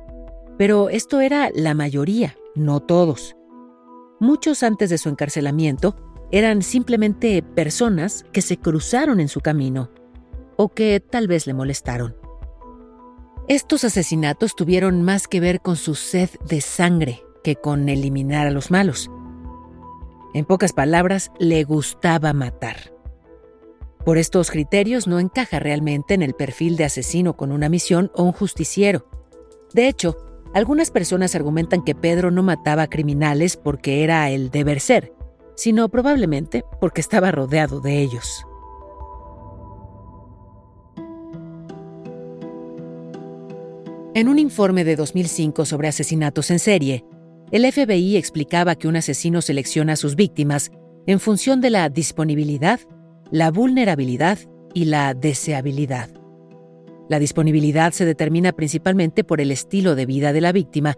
pero 0.58 0.90
esto 0.90 1.20
era 1.20 1.50
la 1.54 1.74
mayoría, 1.74 2.36
no 2.56 2.80
todos. 2.80 3.36
Muchos 4.20 4.64
antes 4.64 4.90
de 4.90 4.98
su 4.98 5.10
encarcelamiento 5.10 5.96
eran 6.32 6.62
simplemente 6.62 7.44
personas 7.44 8.24
que 8.32 8.42
se 8.42 8.58
cruzaron 8.58 9.20
en 9.20 9.28
su 9.28 9.42
camino 9.42 9.90
o 10.56 10.70
que 10.70 11.00
tal 11.02 11.28
vez 11.28 11.48
le 11.48 11.54
molestaron. 11.54 12.21
Estos 13.48 13.84
asesinatos 13.84 14.56
tuvieron 14.56 15.02
más 15.02 15.28
que 15.28 15.40
ver 15.40 15.62
con 15.62 15.76
su 15.76 15.96
sed 15.96 16.30
de 16.48 16.62
sangre 16.62 17.24
que 17.44 17.56
con 17.56 17.90
eliminar 17.90 18.48
a 18.48 18.52
los 18.52 18.72
malos. 18.72 19.10
En 20.34 20.46
pocas 20.46 20.74
palabras, 20.74 21.32
le 21.40 21.64
gustaba 21.64 22.34
matar. 22.34 22.94
Por 24.06 24.18
estos 24.18 24.50
criterios 24.52 25.08
no 25.08 25.20
encaja 25.20 25.60
realmente 25.60 26.14
en 26.14 26.22
el 26.22 26.34
perfil 26.34 26.78
de 26.78 26.86
asesino 26.86 27.36
con 27.36 27.52
una 27.52 27.68
misión 27.68 28.12
o 28.16 28.24
un 28.24 28.32
justiciero. 28.32 29.06
De 29.74 29.88
hecho, 29.88 30.18
algunas 30.54 30.92
personas 30.92 31.36
argumentan 31.36 31.84
que 31.84 31.96
Pedro 31.96 32.32
no 32.32 32.44
mataba 32.44 32.84
a 32.84 32.90
criminales 32.90 33.58
porque 33.58 34.04
era 34.04 34.30
el 34.30 34.50
deber 34.50 34.80
ser, 34.80 35.14
sino 35.56 35.90
probablemente 35.90 36.64
porque 36.80 37.02
estaba 37.02 37.32
rodeado 37.32 37.80
de 37.82 38.00
ellos. 38.02 38.46
En 44.14 44.28
un 44.28 44.40
informe 44.40 44.84
de 44.84 44.98
2005 44.98 45.64
sobre 45.64 45.88
asesinatos 45.88 46.52
en 46.52 46.60
serie, 46.60 47.06
el 47.52 47.72
FBI 47.72 48.18
explicaba 48.18 48.76
que 48.76 48.90
un 48.90 48.98
asesino 48.98 49.42
selecciona 49.42 49.94
a 49.94 49.96
sus 49.96 50.18
víctimas 50.18 50.70
en 51.08 51.22
función 51.22 51.62
de 51.62 51.70
la 51.70 51.88
disponibilidad 51.88 52.82
la 53.32 53.50
vulnerabilidad 53.50 54.38
y 54.74 54.86
la 54.86 55.14
deseabilidad. 55.14 56.10
La 57.08 57.20
disponibilidad 57.20 57.94
se 57.94 58.04
determina 58.04 58.52
principalmente 58.52 59.24
por 59.24 59.40
el 59.40 59.50
estilo 59.50 59.96
de 59.96 60.06
vida 60.06 60.34
de 60.34 60.42
la 60.42 60.52
víctima 60.52 60.96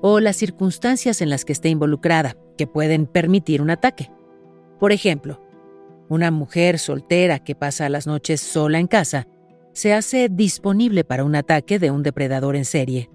o 0.00 0.20
las 0.20 0.36
circunstancias 0.36 1.20
en 1.20 1.28
las 1.28 1.44
que 1.44 1.52
esté 1.52 1.68
involucrada, 1.68 2.38
que 2.56 2.66
pueden 2.66 3.06
permitir 3.06 3.60
un 3.60 3.68
ataque. 3.68 4.10
Por 4.80 4.92
ejemplo, 4.92 5.42
una 6.08 6.30
mujer 6.30 6.78
soltera 6.78 7.38
que 7.38 7.54
pasa 7.54 7.90
las 7.90 8.06
noches 8.06 8.40
sola 8.40 8.78
en 8.78 8.86
casa 8.86 9.28
se 9.74 9.92
hace 9.92 10.30
disponible 10.30 11.04
para 11.04 11.24
un 11.24 11.36
ataque 11.36 11.78
de 11.78 11.90
un 11.90 12.02
depredador 12.02 12.56
en 12.56 12.64
serie. 12.64 13.10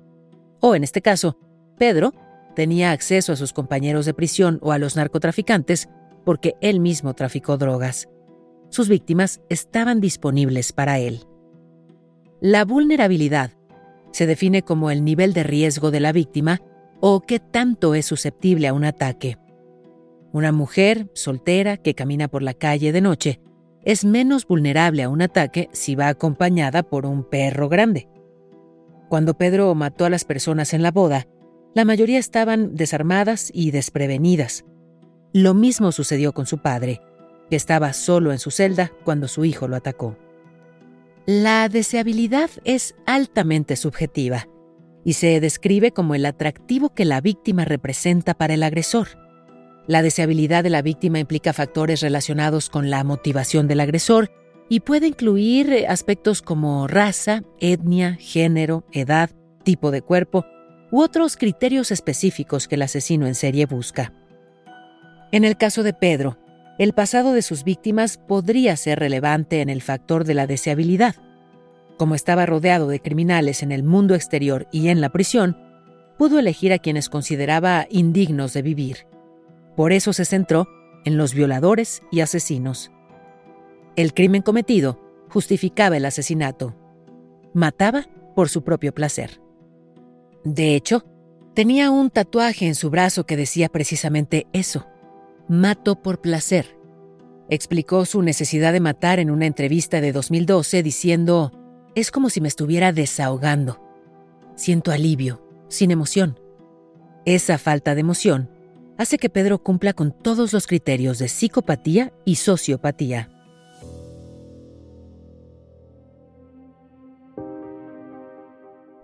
O 0.59 0.75
en 0.75 0.83
este 0.83 1.01
caso, 1.01 1.37
Pedro 1.77 2.13
tenía 2.55 2.91
acceso 2.91 3.33
a 3.33 3.35
sus 3.35 3.53
compañeros 3.53 4.05
de 4.05 4.13
prisión 4.13 4.59
o 4.61 4.71
a 4.71 4.77
los 4.77 4.95
narcotraficantes 4.95 5.89
porque 6.23 6.55
él 6.61 6.79
mismo 6.79 7.15
traficó 7.15 7.57
drogas 7.57 8.07
sus 8.69 8.87
víctimas 8.87 9.41
estaban 9.49 9.99
disponibles 9.99 10.73
para 10.73 10.99
él. 10.99 11.25
La 12.39 12.65
vulnerabilidad 12.65 13.51
se 14.11 14.25
define 14.25 14.61
como 14.61 14.91
el 14.91 15.03
nivel 15.03 15.33
de 15.33 15.43
riesgo 15.43 15.91
de 15.91 15.99
la 15.99 16.11
víctima 16.11 16.61
o 16.99 17.21
qué 17.21 17.39
tanto 17.39 17.95
es 17.95 18.05
susceptible 18.05 18.67
a 18.67 18.73
un 18.73 18.85
ataque. 18.85 19.37
Una 20.31 20.51
mujer 20.51 21.09
soltera 21.13 21.77
que 21.77 21.95
camina 21.95 22.27
por 22.27 22.43
la 22.43 22.53
calle 22.53 22.91
de 22.91 23.01
noche 23.01 23.41
es 23.83 24.05
menos 24.05 24.45
vulnerable 24.45 25.03
a 25.03 25.09
un 25.09 25.21
ataque 25.21 25.69
si 25.71 25.95
va 25.95 26.07
acompañada 26.07 26.83
por 26.83 27.05
un 27.05 27.23
perro 27.23 27.69
grande. 27.69 28.07
Cuando 29.09 29.35
Pedro 29.35 29.73
mató 29.75 30.05
a 30.05 30.09
las 30.09 30.25
personas 30.25 30.73
en 30.73 30.83
la 30.83 30.91
boda, 30.91 31.27
la 31.73 31.85
mayoría 31.85 32.19
estaban 32.19 32.75
desarmadas 32.75 33.51
y 33.53 33.71
desprevenidas. 33.71 34.65
Lo 35.33 35.53
mismo 35.53 35.91
sucedió 35.91 36.33
con 36.33 36.45
su 36.45 36.59
padre, 36.59 37.01
que 37.49 37.55
estaba 37.55 37.93
solo 37.93 38.31
en 38.31 38.39
su 38.39 38.51
celda 38.51 38.91
cuando 39.03 39.27
su 39.27 39.45
hijo 39.45 39.67
lo 39.67 39.75
atacó. 39.75 40.17
La 41.25 41.69
deseabilidad 41.69 42.49
es 42.63 42.95
altamente 43.05 43.75
subjetiva 43.75 44.47
y 45.03 45.13
se 45.13 45.39
describe 45.39 45.91
como 45.91 46.15
el 46.15 46.25
atractivo 46.25 46.93
que 46.93 47.05
la 47.05 47.21
víctima 47.21 47.65
representa 47.65 48.33
para 48.33 48.55
el 48.55 48.63
agresor. 48.63 49.07
La 49.89 50.03
deseabilidad 50.03 50.63
de 50.63 50.69
la 50.69 50.83
víctima 50.83 51.17
implica 51.17 51.51
factores 51.51 52.01
relacionados 52.01 52.69
con 52.69 52.91
la 52.91 53.03
motivación 53.03 53.67
del 53.67 53.79
agresor 53.79 54.29
y 54.69 54.81
puede 54.81 55.07
incluir 55.07 55.87
aspectos 55.87 56.43
como 56.43 56.87
raza, 56.87 57.41
etnia, 57.59 58.15
género, 58.19 58.83
edad, 58.91 59.31
tipo 59.63 59.89
de 59.89 60.03
cuerpo 60.03 60.45
u 60.91 61.01
otros 61.01 61.37
criterios 61.37 61.89
específicos 61.89 62.67
que 62.67 62.75
el 62.75 62.83
asesino 62.83 63.25
en 63.25 63.33
serie 63.33 63.65
busca. 63.65 64.13
En 65.31 65.43
el 65.43 65.57
caso 65.57 65.81
de 65.81 65.93
Pedro, 65.93 66.37
el 66.77 66.93
pasado 66.93 67.33
de 67.33 67.41
sus 67.41 67.63
víctimas 67.63 68.19
podría 68.19 68.77
ser 68.77 68.99
relevante 68.99 69.61
en 69.61 69.69
el 69.69 69.81
factor 69.81 70.23
de 70.23 70.35
la 70.35 70.45
deseabilidad. 70.45 71.15
Como 71.97 72.13
estaba 72.13 72.45
rodeado 72.45 72.89
de 72.89 72.99
criminales 72.99 73.63
en 73.63 73.71
el 73.71 73.81
mundo 73.81 74.13
exterior 74.13 74.67
y 74.71 74.89
en 74.89 75.01
la 75.01 75.09
prisión, 75.09 75.57
pudo 76.19 76.37
elegir 76.37 76.73
a 76.73 76.77
quienes 76.77 77.09
consideraba 77.09 77.87
indignos 77.89 78.53
de 78.53 78.61
vivir. 78.61 79.09
Por 79.79 79.93
eso 79.93 80.11
se 80.11 80.25
centró 80.25 80.67
en 81.05 81.15
los 81.15 81.33
violadores 81.33 82.03
y 82.11 82.19
asesinos. 82.19 82.91
El 83.95 84.13
crimen 84.13 84.41
cometido 84.41 84.99
justificaba 85.29 85.95
el 85.95 86.03
asesinato. 86.03 86.75
Mataba 87.53 88.05
por 88.35 88.49
su 88.49 88.65
propio 88.65 88.93
placer. 88.93 89.39
De 90.43 90.75
hecho, 90.75 91.05
tenía 91.53 91.91
un 91.91 92.09
tatuaje 92.09 92.67
en 92.67 92.75
su 92.75 92.89
brazo 92.89 93.25
que 93.25 93.37
decía 93.37 93.69
precisamente 93.69 94.47
eso 94.51 94.85
mato 95.47 96.01
por 96.01 96.19
placer. 96.19 96.77
Explicó 97.49 98.03
su 98.03 98.21
necesidad 98.21 98.73
de 98.73 98.81
matar 98.81 99.19
en 99.19 99.31
una 99.31 99.45
entrevista 99.45 100.01
de 100.01 100.11
2012 100.11 100.83
diciendo, 100.83 101.53
es 101.95 102.11
como 102.11 102.29
si 102.29 102.41
me 102.41 102.49
estuviera 102.49 102.91
desahogando. 102.91 103.81
Siento 104.57 104.91
alivio, 104.91 105.41
sin 105.69 105.91
emoción. 105.91 106.37
Esa 107.23 107.57
falta 107.57 107.95
de 107.95 108.01
emoción 108.01 108.58
hace 108.99 109.17
que 109.17 109.29
Pedro 109.29 109.63
cumpla 109.63 109.93
con 109.93 110.11
todos 110.11 110.51
los 110.51 110.67
criterios 110.67 111.19
de 111.19 111.29
psicopatía 111.29 112.11
y 112.25 112.35
sociopatía. 112.35 113.29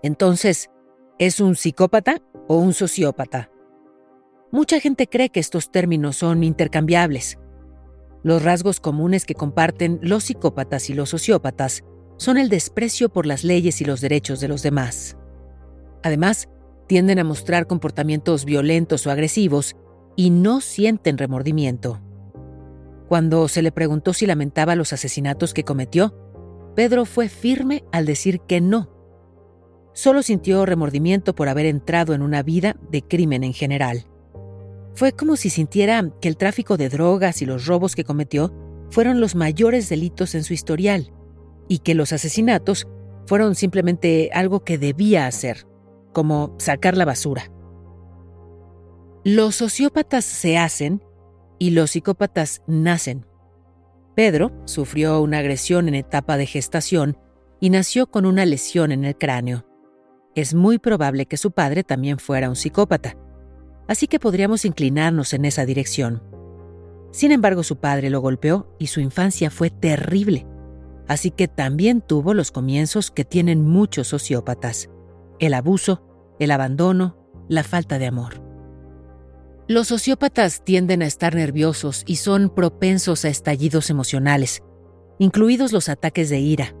Entonces, 0.02 0.68
¿es 1.18 1.40
un 1.40 1.56
psicópata 1.56 2.20
o 2.46 2.58
un 2.58 2.74
sociópata? 2.74 3.50
Mucha 4.52 4.80
gente 4.80 5.08
cree 5.08 5.30
que 5.30 5.40
estos 5.40 5.72
términos 5.72 6.18
son 6.18 6.44
intercambiables. 6.44 7.38
Los 8.22 8.42
rasgos 8.42 8.80
comunes 8.80 9.24
que 9.24 9.34
comparten 9.34 9.98
los 10.02 10.24
psicópatas 10.24 10.90
y 10.90 10.94
los 10.94 11.08
sociópatas 11.08 11.84
son 12.18 12.36
el 12.36 12.50
desprecio 12.50 13.08
por 13.08 13.24
las 13.24 13.44
leyes 13.44 13.80
y 13.80 13.86
los 13.86 14.02
derechos 14.02 14.40
de 14.40 14.48
los 14.48 14.62
demás. 14.62 15.16
Además, 16.02 16.50
tienden 16.86 17.18
a 17.18 17.24
mostrar 17.24 17.66
comportamientos 17.66 18.44
violentos 18.44 19.06
o 19.06 19.10
agresivos 19.10 19.74
y 20.16 20.30
no 20.30 20.60
sienten 20.60 21.18
remordimiento. 21.18 22.00
Cuando 23.08 23.46
se 23.48 23.62
le 23.62 23.70
preguntó 23.70 24.12
si 24.12 24.26
lamentaba 24.26 24.74
los 24.74 24.92
asesinatos 24.92 25.54
que 25.54 25.64
cometió, 25.64 26.14
Pedro 26.74 27.04
fue 27.04 27.28
firme 27.28 27.84
al 27.92 28.04
decir 28.06 28.40
que 28.40 28.60
no. 28.60 28.90
Solo 29.92 30.22
sintió 30.22 30.66
remordimiento 30.66 31.34
por 31.34 31.48
haber 31.48 31.66
entrado 31.66 32.14
en 32.14 32.22
una 32.22 32.42
vida 32.42 32.76
de 32.90 33.02
crimen 33.02 33.44
en 33.44 33.52
general. 33.52 34.06
Fue 34.94 35.12
como 35.12 35.36
si 35.36 35.50
sintiera 35.50 36.10
que 36.20 36.28
el 36.28 36.36
tráfico 36.36 36.76
de 36.76 36.88
drogas 36.88 37.42
y 37.42 37.46
los 37.46 37.66
robos 37.66 37.94
que 37.94 38.04
cometió 38.04 38.52
fueron 38.90 39.20
los 39.20 39.34
mayores 39.34 39.88
delitos 39.88 40.34
en 40.34 40.42
su 40.42 40.52
historial 40.52 41.12
y 41.68 41.78
que 41.78 41.94
los 41.94 42.12
asesinatos 42.12 42.86
fueron 43.26 43.54
simplemente 43.54 44.30
algo 44.32 44.64
que 44.64 44.78
debía 44.78 45.26
hacer, 45.26 45.66
como 46.12 46.54
sacar 46.58 46.96
la 46.96 47.04
basura. 47.04 47.50
Los 49.28 49.56
sociópatas 49.56 50.24
se 50.24 50.56
hacen 50.56 51.02
y 51.58 51.70
los 51.70 51.90
psicópatas 51.90 52.62
nacen. 52.68 53.26
Pedro 54.14 54.52
sufrió 54.66 55.20
una 55.20 55.38
agresión 55.38 55.88
en 55.88 55.96
etapa 55.96 56.36
de 56.36 56.46
gestación 56.46 57.18
y 57.58 57.70
nació 57.70 58.06
con 58.06 58.24
una 58.24 58.46
lesión 58.46 58.92
en 58.92 59.04
el 59.04 59.18
cráneo. 59.18 59.66
Es 60.36 60.54
muy 60.54 60.78
probable 60.78 61.26
que 61.26 61.38
su 61.38 61.50
padre 61.50 61.82
también 61.82 62.20
fuera 62.20 62.48
un 62.48 62.54
psicópata 62.54 63.16
así 63.88 64.06
que 64.06 64.18
podríamos 64.18 64.64
inclinarnos 64.64 65.32
en 65.32 65.44
esa 65.44 65.64
dirección. 65.64 66.22
Sin 67.12 67.32
embargo, 67.32 67.62
su 67.62 67.76
padre 67.76 68.10
lo 68.10 68.20
golpeó 68.20 68.74
y 68.78 68.88
su 68.88 69.00
infancia 69.00 69.50
fue 69.50 69.70
terrible. 69.70 70.46
Así 71.08 71.30
que 71.30 71.48
también 71.48 72.00
tuvo 72.00 72.34
los 72.34 72.50
comienzos 72.50 73.10
que 73.10 73.24
tienen 73.24 73.62
muchos 73.62 74.08
sociópatas. 74.08 74.90
El 75.38 75.54
abuso, 75.54 76.02
el 76.40 76.50
abandono, 76.50 77.16
la 77.48 77.62
falta 77.62 77.98
de 77.98 78.06
amor. 78.06 78.45
Los 79.68 79.88
sociópatas 79.88 80.62
tienden 80.62 81.02
a 81.02 81.06
estar 81.06 81.34
nerviosos 81.34 82.04
y 82.06 82.16
son 82.16 82.50
propensos 82.50 83.24
a 83.24 83.28
estallidos 83.28 83.90
emocionales, 83.90 84.62
incluidos 85.18 85.72
los 85.72 85.88
ataques 85.88 86.30
de 86.30 86.38
ira. 86.38 86.76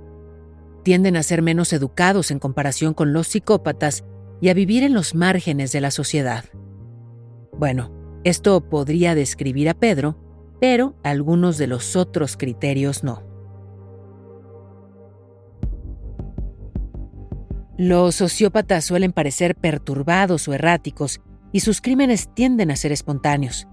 Tienden 0.84 1.16
a 1.16 1.24
ser 1.24 1.42
menos 1.42 1.72
educados 1.72 2.30
en 2.30 2.38
comparación 2.38 2.94
con 2.94 3.12
los 3.12 3.26
psicópatas 3.26 4.04
y 4.40 4.50
a 4.50 4.54
vivir 4.54 4.84
en 4.84 4.94
los 4.94 5.16
márgenes 5.16 5.72
de 5.72 5.80
la 5.80 5.90
sociedad. 5.90 6.44
Bueno, 7.58 7.90
esto 8.22 8.68
podría 8.68 9.16
describir 9.16 9.68
a 9.68 9.74
Pedro, 9.74 10.16
pero 10.60 10.94
algunos 11.02 11.58
de 11.58 11.66
los 11.66 11.96
otros 11.96 12.36
criterios 12.36 13.02
no. 13.02 13.24
Los 17.76 18.14
sociópatas 18.14 18.84
suelen 18.84 19.10
parecer 19.10 19.56
perturbados 19.56 20.46
o 20.46 20.54
erráticos 20.54 21.20
y 21.56 21.60
sus 21.60 21.80
crímenes 21.80 22.28
tienden 22.34 22.70
a 22.70 22.76
ser 22.76 22.92
espontáneos. 22.92 23.66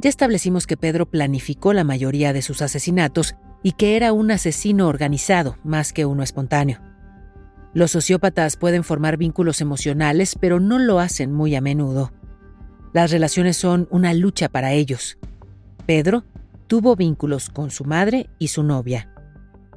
Ya 0.00 0.10
establecimos 0.10 0.66
que 0.66 0.76
Pedro 0.76 1.06
planificó 1.10 1.72
la 1.72 1.82
mayoría 1.82 2.34
de 2.34 2.42
sus 2.42 2.60
asesinatos 2.60 3.36
y 3.62 3.72
que 3.72 3.96
era 3.96 4.12
un 4.12 4.30
asesino 4.30 4.86
organizado 4.86 5.56
más 5.64 5.94
que 5.94 6.04
uno 6.04 6.22
espontáneo. 6.22 6.78
Los 7.72 7.92
sociópatas 7.92 8.58
pueden 8.58 8.84
formar 8.84 9.16
vínculos 9.16 9.62
emocionales, 9.62 10.36
pero 10.38 10.60
no 10.60 10.78
lo 10.78 11.00
hacen 11.00 11.32
muy 11.32 11.54
a 11.54 11.62
menudo. 11.62 12.12
Las 12.92 13.12
relaciones 13.12 13.56
son 13.56 13.88
una 13.90 14.12
lucha 14.12 14.50
para 14.50 14.74
ellos. 14.74 15.16
Pedro 15.86 16.22
tuvo 16.66 16.96
vínculos 16.96 17.48
con 17.48 17.70
su 17.70 17.86
madre 17.86 18.28
y 18.38 18.48
su 18.48 18.62
novia. 18.62 19.10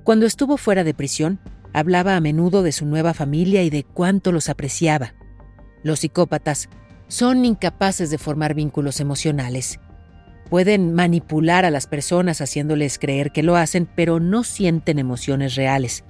Cuando 0.03 0.25
estuvo 0.25 0.57
fuera 0.57 0.83
de 0.83 0.93
prisión, 0.93 1.39
hablaba 1.71 2.17
a 2.17 2.19
menudo 2.19 2.63
de 2.63 2.73
su 2.73 2.85
nueva 2.85 3.13
familia 3.13 3.63
y 3.63 3.69
de 3.69 3.85
cuánto 3.85 4.33
los 4.33 4.49
apreciaba. 4.49 5.13
Los 5.83 6.01
psicópatas 6.01 6.67
son 7.09 7.43
incapaces 7.43 8.09
de 8.09 8.17
formar 8.17 8.53
vínculos 8.53 9.01
emocionales. 9.01 9.79
Pueden 10.49 10.93
manipular 10.93 11.65
a 11.65 11.71
las 11.71 11.85
personas 11.85 12.39
haciéndoles 12.39 12.97
creer 12.97 13.31
que 13.31 13.43
lo 13.43 13.57
hacen, 13.57 13.87
pero 13.93 14.19
no 14.19 14.43
sienten 14.43 14.97
emociones 14.97 15.55
reales. 15.55 16.03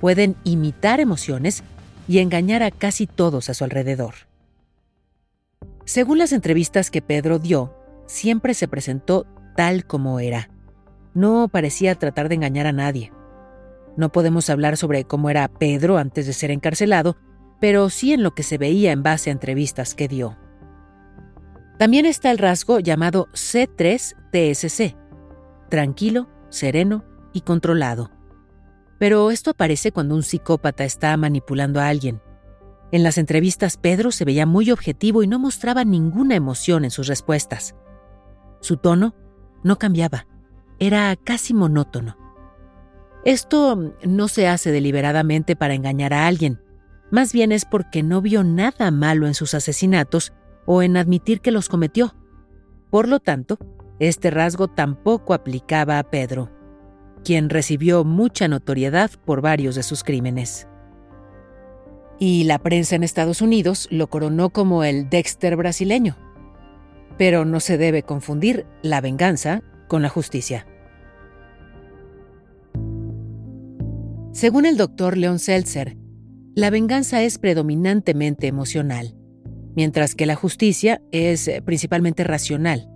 Pueden 0.00 0.36
imitar 0.42 1.00
emociones 1.00 1.62
y 2.08 2.18
engañar 2.18 2.62
a 2.62 2.70
casi 2.70 3.06
todos 3.06 3.48
a 3.48 3.54
su 3.54 3.64
alrededor. 3.64 4.14
Según 5.84 6.18
las 6.18 6.32
entrevistas 6.32 6.90
que 6.90 7.02
Pedro 7.02 7.38
dio, 7.38 7.74
siempre 8.06 8.54
se 8.54 8.68
presentó 8.68 9.26
tal 9.54 9.86
como 9.86 10.18
era. 10.18 10.50
No 11.14 11.48
parecía 11.48 11.94
tratar 11.94 12.28
de 12.28 12.34
engañar 12.34 12.66
a 12.66 12.72
nadie. 12.72 13.12
No 13.96 14.12
podemos 14.12 14.50
hablar 14.50 14.76
sobre 14.76 15.04
cómo 15.04 15.30
era 15.30 15.48
Pedro 15.48 15.96
antes 15.96 16.26
de 16.26 16.34
ser 16.34 16.50
encarcelado, 16.50 17.16
pero 17.60 17.90
sí 17.90 18.12
en 18.12 18.22
lo 18.22 18.34
que 18.34 18.42
se 18.42 18.58
veía 18.58 18.92
en 18.92 19.02
base 19.02 19.30
a 19.30 19.32
entrevistas 19.32 19.94
que 19.94 20.08
dio. 20.08 20.36
También 21.78 22.06
está 22.06 22.30
el 22.30 22.38
rasgo 22.38 22.80
llamado 22.80 23.28
C3-TSC, 23.32 24.96
tranquilo, 25.68 26.28
sereno 26.48 27.04
y 27.32 27.42
controlado. 27.42 28.10
Pero 28.98 29.30
esto 29.30 29.50
aparece 29.50 29.92
cuando 29.92 30.14
un 30.14 30.22
psicópata 30.22 30.84
está 30.84 31.16
manipulando 31.16 31.80
a 31.80 31.88
alguien. 31.88 32.22
En 32.92 33.02
las 33.02 33.18
entrevistas 33.18 33.76
Pedro 33.76 34.10
se 34.10 34.24
veía 34.24 34.46
muy 34.46 34.70
objetivo 34.70 35.22
y 35.22 35.26
no 35.26 35.38
mostraba 35.38 35.84
ninguna 35.84 36.34
emoción 36.34 36.84
en 36.84 36.90
sus 36.90 37.08
respuestas. 37.08 37.74
Su 38.60 38.78
tono 38.78 39.14
no 39.62 39.78
cambiaba, 39.78 40.26
era 40.78 41.14
casi 41.16 41.52
monótono. 41.52 42.16
Esto 43.24 43.92
no 44.04 44.28
se 44.28 44.46
hace 44.46 44.70
deliberadamente 44.70 45.56
para 45.56 45.74
engañar 45.74 46.14
a 46.14 46.26
alguien, 46.26 46.62
más 47.10 47.32
bien 47.32 47.52
es 47.52 47.64
porque 47.64 48.02
no 48.02 48.20
vio 48.20 48.44
nada 48.44 48.90
malo 48.90 49.26
en 49.26 49.34
sus 49.34 49.54
asesinatos 49.54 50.32
o 50.64 50.82
en 50.82 50.96
admitir 50.96 51.40
que 51.40 51.52
los 51.52 51.68
cometió. 51.68 52.14
Por 52.90 53.08
lo 53.08 53.20
tanto, 53.20 53.58
este 53.98 54.30
rasgo 54.30 54.68
tampoco 54.68 55.32
aplicaba 55.32 55.98
a 55.98 56.10
Pedro, 56.10 56.50
quien 57.24 57.48
recibió 57.50 58.04
mucha 58.04 58.48
notoriedad 58.48 59.10
por 59.24 59.40
varios 59.40 59.74
de 59.74 59.82
sus 59.82 60.04
crímenes. 60.04 60.68
Y 62.18 62.44
la 62.44 62.58
prensa 62.58 62.96
en 62.96 63.04
Estados 63.04 63.42
Unidos 63.42 63.88
lo 63.90 64.08
coronó 64.08 64.50
como 64.50 64.84
el 64.84 65.08
Dexter 65.08 65.56
brasileño. 65.56 66.16
Pero 67.18 67.44
no 67.44 67.60
se 67.60 67.78
debe 67.78 68.02
confundir 68.02 68.66
la 68.82 69.00
venganza 69.00 69.62
con 69.88 70.02
la 70.02 70.08
justicia. 70.08 70.66
Según 74.32 74.66
el 74.66 74.76
doctor 74.76 75.16
Leon 75.16 75.38
Seltzer, 75.38 75.96
la 76.56 76.70
venganza 76.70 77.22
es 77.22 77.36
predominantemente 77.36 78.46
emocional, 78.46 79.14
mientras 79.76 80.14
que 80.14 80.24
la 80.24 80.36
justicia 80.36 81.02
es 81.12 81.46
eh, 81.48 81.60
principalmente 81.60 82.24
racional. 82.24 82.88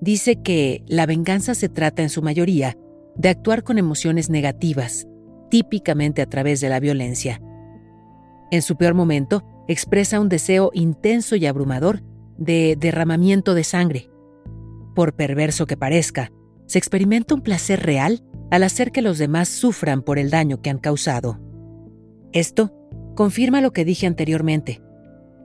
Dice 0.00 0.40
que 0.40 0.84
la 0.86 1.04
venganza 1.04 1.56
se 1.56 1.68
trata 1.68 2.02
en 2.02 2.10
su 2.10 2.22
mayoría 2.22 2.78
de 3.16 3.28
actuar 3.28 3.64
con 3.64 3.78
emociones 3.78 4.30
negativas, 4.30 5.08
típicamente 5.50 6.22
a 6.22 6.26
través 6.26 6.60
de 6.60 6.68
la 6.68 6.78
violencia. 6.78 7.42
En 8.52 8.62
su 8.62 8.76
peor 8.76 8.94
momento, 8.94 9.42
expresa 9.66 10.20
un 10.20 10.28
deseo 10.28 10.70
intenso 10.72 11.34
y 11.34 11.46
abrumador 11.46 12.04
de 12.38 12.76
derramamiento 12.78 13.54
de 13.54 13.64
sangre. 13.64 14.10
Por 14.94 15.16
perverso 15.16 15.66
que 15.66 15.76
parezca, 15.76 16.30
se 16.66 16.78
experimenta 16.78 17.34
un 17.34 17.40
placer 17.40 17.82
real 17.82 18.22
al 18.52 18.62
hacer 18.62 18.92
que 18.92 19.02
los 19.02 19.18
demás 19.18 19.48
sufran 19.48 20.02
por 20.02 20.20
el 20.20 20.30
daño 20.30 20.62
que 20.62 20.70
han 20.70 20.78
causado. 20.78 21.40
Esto 22.36 22.70
confirma 23.14 23.62
lo 23.62 23.72
que 23.72 23.86
dije 23.86 24.06
anteriormente. 24.06 24.82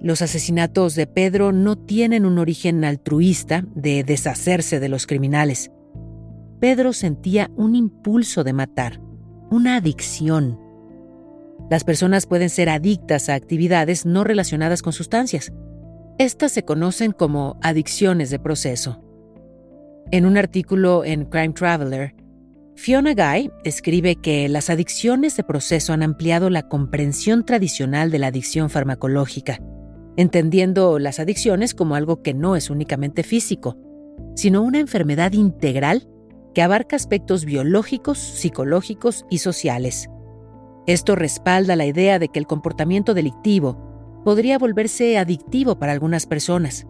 Los 0.01 0.21
asesinatos 0.21 0.93
de 0.93 1.07
Pedro 1.07 1.53
no 1.53 1.77
tienen 1.77 2.25
un 2.25 2.37
origen 2.37 2.83
altruista 2.83 3.63
de 3.73 4.03
deshacerse 4.03 4.81
de 4.81 4.89
los 4.89 5.07
criminales. 5.07 5.71
Pedro 6.59 6.91
sentía 6.91 7.49
un 7.55 7.75
impulso 7.75 8.43
de 8.43 8.51
matar, 8.51 8.99
una 9.49 9.77
adicción. 9.77 10.59
Las 11.69 11.85
personas 11.85 12.25
pueden 12.25 12.49
ser 12.49 12.67
adictas 12.67 13.29
a 13.29 13.35
actividades 13.35 14.05
no 14.05 14.25
relacionadas 14.25 14.81
con 14.81 14.91
sustancias. 14.91 15.53
Estas 16.17 16.51
se 16.51 16.65
conocen 16.65 17.13
como 17.13 17.57
adicciones 17.63 18.31
de 18.31 18.39
proceso. 18.39 19.01
En 20.11 20.25
un 20.25 20.35
artículo 20.35 21.05
en 21.05 21.23
Crime 21.23 21.53
Traveler, 21.53 22.15
Fiona 22.75 23.13
Guy 23.13 23.51
escribe 23.63 24.15
que 24.15 24.49
las 24.49 24.69
adicciones 24.69 25.35
de 25.35 25.43
proceso 25.43 25.93
han 25.93 26.03
ampliado 26.03 26.49
la 26.49 26.67
comprensión 26.67 27.45
tradicional 27.45 28.11
de 28.11 28.19
la 28.19 28.27
adicción 28.27 28.69
farmacológica, 28.69 29.59
entendiendo 30.17 30.97
las 30.97 31.19
adicciones 31.19 31.75
como 31.75 31.95
algo 31.95 32.23
que 32.23 32.33
no 32.33 32.55
es 32.55 32.69
únicamente 32.69 33.23
físico, 33.23 33.77
sino 34.35 34.63
una 34.63 34.79
enfermedad 34.79 35.33
integral 35.33 36.07
que 36.55 36.61
abarca 36.61 36.95
aspectos 36.95 37.45
biológicos, 37.45 38.17
psicológicos 38.17 39.25
y 39.29 39.39
sociales. 39.39 40.09
Esto 40.87 41.15
respalda 41.15 41.75
la 41.75 41.85
idea 41.85 42.19
de 42.19 42.29
que 42.29 42.39
el 42.39 42.47
comportamiento 42.47 43.13
delictivo 43.13 44.21
podría 44.25 44.57
volverse 44.57 45.17
adictivo 45.17 45.77
para 45.77 45.91
algunas 45.91 46.25
personas. 46.25 46.87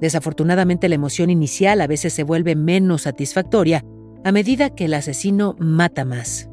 Desafortunadamente 0.00 0.88
la 0.88 0.96
emoción 0.96 1.30
inicial 1.30 1.80
a 1.80 1.86
veces 1.86 2.12
se 2.12 2.24
vuelve 2.24 2.56
menos 2.56 3.02
satisfactoria 3.02 3.84
a 4.24 4.32
medida 4.32 4.70
que 4.70 4.86
el 4.86 4.94
asesino 4.94 5.54
mata 5.58 6.04
más. 6.06 6.48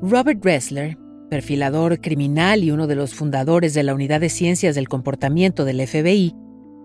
Robert 0.00 0.42
Ressler, 0.42 0.96
perfilador 1.28 2.00
criminal 2.00 2.64
y 2.64 2.70
uno 2.70 2.86
de 2.86 2.94
los 2.94 3.14
fundadores 3.14 3.74
de 3.74 3.82
la 3.82 3.94
Unidad 3.94 4.20
de 4.20 4.30
Ciencias 4.30 4.74
del 4.74 4.88
Comportamiento 4.88 5.66
del 5.66 5.86
FBI, 5.86 6.34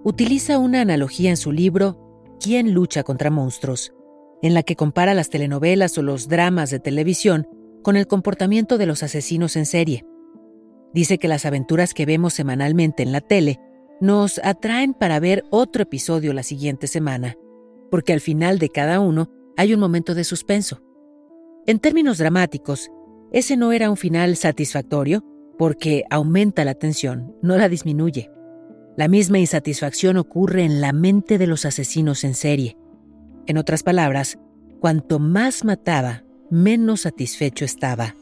utiliza 0.03 0.57
una 0.57 0.81
analogía 0.81 1.29
en 1.29 1.37
su 1.37 1.53
libro 1.53 1.97
¿Quién 2.41 2.73
lucha 2.73 3.03
contra 3.03 3.29
monstruos?, 3.29 3.93
en 4.41 4.53
la 4.53 4.63
que 4.63 4.75
compara 4.75 5.13
las 5.13 5.29
telenovelas 5.29 5.97
o 5.97 6.01
los 6.01 6.27
dramas 6.27 6.69
de 6.69 6.81
televisión 6.81 7.47
con 7.83 7.95
el 7.95 8.07
comportamiento 8.07 8.77
de 8.77 8.85
los 8.85 9.01
asesinos 9.01 9.55
en 9.55 9.65
serie. 9.65 10.05
Dice 10.93 11.17
que 11.17 11.29
las 11.29 11.45
aventuras 11.45 11.93
que 11.93 12.05
vemos 12.05 12.33
semanalmente 12.33 13.01
en 13.01 13.13
la 13.13 13.21
tele 13.21 13.61
nos 14.01 14.41
atraen 14.43 14.93
para 14.93 15.21
ver 15.21 15.45
otro 15.49 15.83
episodio 15.83 16.33
la 16.33 16.43
siguiente 16.43 16.87
semana, 16.87 17.37
porque 17.89 18.11
al 18.11 18.19
final 18.19 18.59
de 18.59 18.67
cada 18.67 18.99
uno 18.99 19.29
hay 19.57 19.73
un 19.73 19.79
momento 19.79 20.15
de 20.15 20.23
suspenso. 20.23 20.81
En 21.65 21.79
términos 21.79 22.17
dramáticos, 22.17 22.91
ese 23.31 23.57
no 23.57 23.71
era 23.71 23.89
un 23.89 23.97
final 23.97 24.35
satisfactorio 24.35 25.23
porque 25.57 26.03
aumenta 26.09 26.65
la 26.65 26.73
tensión, 26.73 27.35
no 27.41 27.57
la 27.57 27.69
disminuye. 27.69 28.31
La 28.97 29.07
misma 29.07 29.39
insatisfacción 29.39 30.17
ocurre 30.17 30.63
en 30.63 30.81
la 30.81 30.93
mente 30.93 31.37
de 31.37 31.47
los 31.47 31.65
asesinos 31.65 32.23
en 32.23 32.35
serie. 32.35 32.77
En 33.47 33.57
otras 33.57 33.83
palabras, 33.83 34.37
cuanto 34.79 35.19
más 35.19 35.63
mataba, 35.63 36.23
menos 36.51 37.01
satisfecho 37.01 37.65
estaba. 37.65 38.15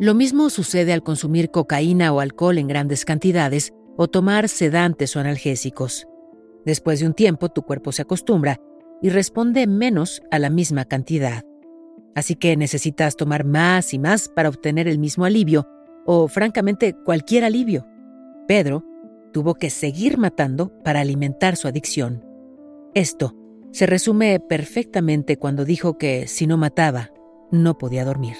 Lo 0.00 0.14
mismo 0.14 0.50
sucede 0.50 0.92
al 0.92 1.02
consumir 1.02 1.50
cocaína 1.50 2.12
o 2.12 2.20
alcohol 2.20 2.58
en 2.58 2.66
grandes 2.66 3.04
cantidades 3.04 3.72
o 3.96 4.08
tomar 4.08 4.48
sedantes 4.48 5.14
o 5.14 5.20
analgésicos. 5.20 6.08
Después 6.64 7.00
de 7.00 7.06
un 7.06 7.14
tiempo 7.14 7.50
tu 7.50 7.62
cuerpo 7.62 7.92
se 7.92 8.02
acostumbra 8.02 8.58
y 9.02 9.10
responde 9.10 9.66
menos 9.66 10.22
a 10.30 10.38
la 10.38 10.48
misma 10.48 10.84
cantidad. 10.86 11.44
Así 12.14 12.36
que 12.36 12.56
necesitas 12.56 13.16
tomar 13.16 13.44
más 13.44 13.92
y 13.92 13.98
más 13.98 14.28
para 14.28 14.48
obtener 14.48 14.86
el 14.88 14.98
mismo 14.98 15.24
alivio, 15.24 15.68
o 16.06 16.28
francamente 16.28 16.94
cualquier 17.04 17.44
alivio. 17.44 17.86
Pedro 18.46 18.84
tuvo 19.32 19.54
que 19.54 19.70
seguir 19.70 20.18
matando 20.18 20.72
para 20.82 21.00
alimentar 21.00 21.56
su 21.56 21.68
adicción. 21.68 22.24
Esto 22.94 23.34
se 23.72 23.86
resume 23.86 24.38
perfectamente 24.40 25.38
cuando 25.38 25.64
dijo 25.64 25.96
que 25.96 26.26
si 26.26 26.46
no 26.46 26.58
mataba, 26.58 27.10
no 27.50 27.78
podía 27.78 28.04
dormir. 28.04 28.36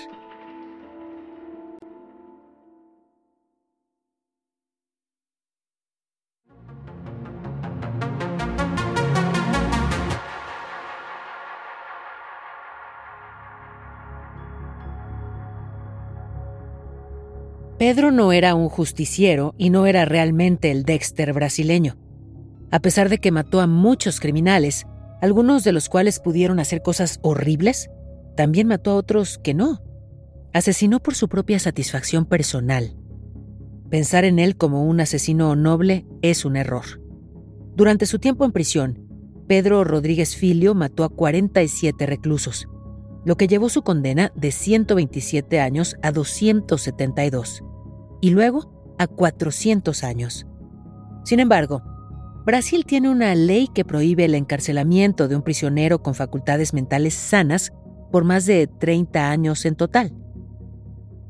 Pedro 17.83 18.13
no 18.13 18.33
era 18.33 18.55
un 18.55 18.69
justiciero 18.69 19.57
y 19.59 19.71
no 19.71 19.87
era 19.87 20.05
realmente 20.05 20.71
el 20.71 20.85
Dexter 20.85 21.33
brasileño. 21.33 21.97
A 22.71 22.79
pesar 22.79 23.09
de 23.09 23.19
que 23.19 23.33
mató 23.33 23.61
a 23.61 23.67
muchos 23.67 24.21
criminales, 24.21 24.87
algunos 25.21 25.65
de 25.65 25.73
los 25.73 25.89
cuales 25.89 26.21
pudieron 26.21 26.61
hacer 26.61 26.81
cosas 26.81 27.19
horribles, 27.23 27.91
también 28.37 28.69
mató 28.69 28.93
a 28.93 28.95
otros 28.95 29.37
que 29.43 29.53
no. 29.53 29.83
Asesinó 30.53 31.01
por 31.01 31.17
su 31.17 31.29
propia 31.29 31.59
satisfacción 31.59 32.25
personal. 32.25 32.95
Pensar 33.91 34.25
en 34.25 34.39
él 34.39 34.57
como 34.57 34.85
un 34.85 35.01
asesino 35.01 35.57
noble 35.57 36.07
es 36.23 36.45
un 36.45 36.55
error. 36.55 36.85
Durante 37.75 38.07
su 38.07 38.21
tiempo 38.21 38.45
en 38.45 38.53
prisión, 38.53 39.09
Pedro 39.49 39.83
Rodríguez 39.83 40.37
Filio 40.37 40.77
mató 40.77 41.03
a 41.03 41.09
47 41.09 42.07
reclusos, 42.07 42.69
lo 43.25 43.37
que 43.37 43.49
llevó 43.49 43.69
su 43.69 43.83
condena 43.83 44.31
de 44.37 44.53
127 44.53 45.59
años 45.59 45.97
a 46.01 46.13
272 46.13 47.65
y 48.23 48.31
luego 48.31 48.95
a 48.99 49.07
400 49.07 50.03
años. 50.05 50.47
Sin 51.25 51.41
embargo, 51.41 51.83
Brasil 52.47 52.87
tiene 52.87 53.11
una 53.11 53.35
ley 53.35 53.69
que 53.69 53.85
prohíbe 53.85 54.25
el 54.25 54.35
encarcelamiento 54.35 55.29
de 55.29 55.37
un 55.37 55.43
prisionero 55.43 56.03
con 56.03 56.15
facultades 56.15 56.73
mentales 56.73 57.13
sanas 57.13 57.73
por 58.11 58.25
más 58.25 58.47
de 58.47 58.67
30 58.67 59.31
años 59.31 59.67
en 59.67 59.75
total. 59.75 60.15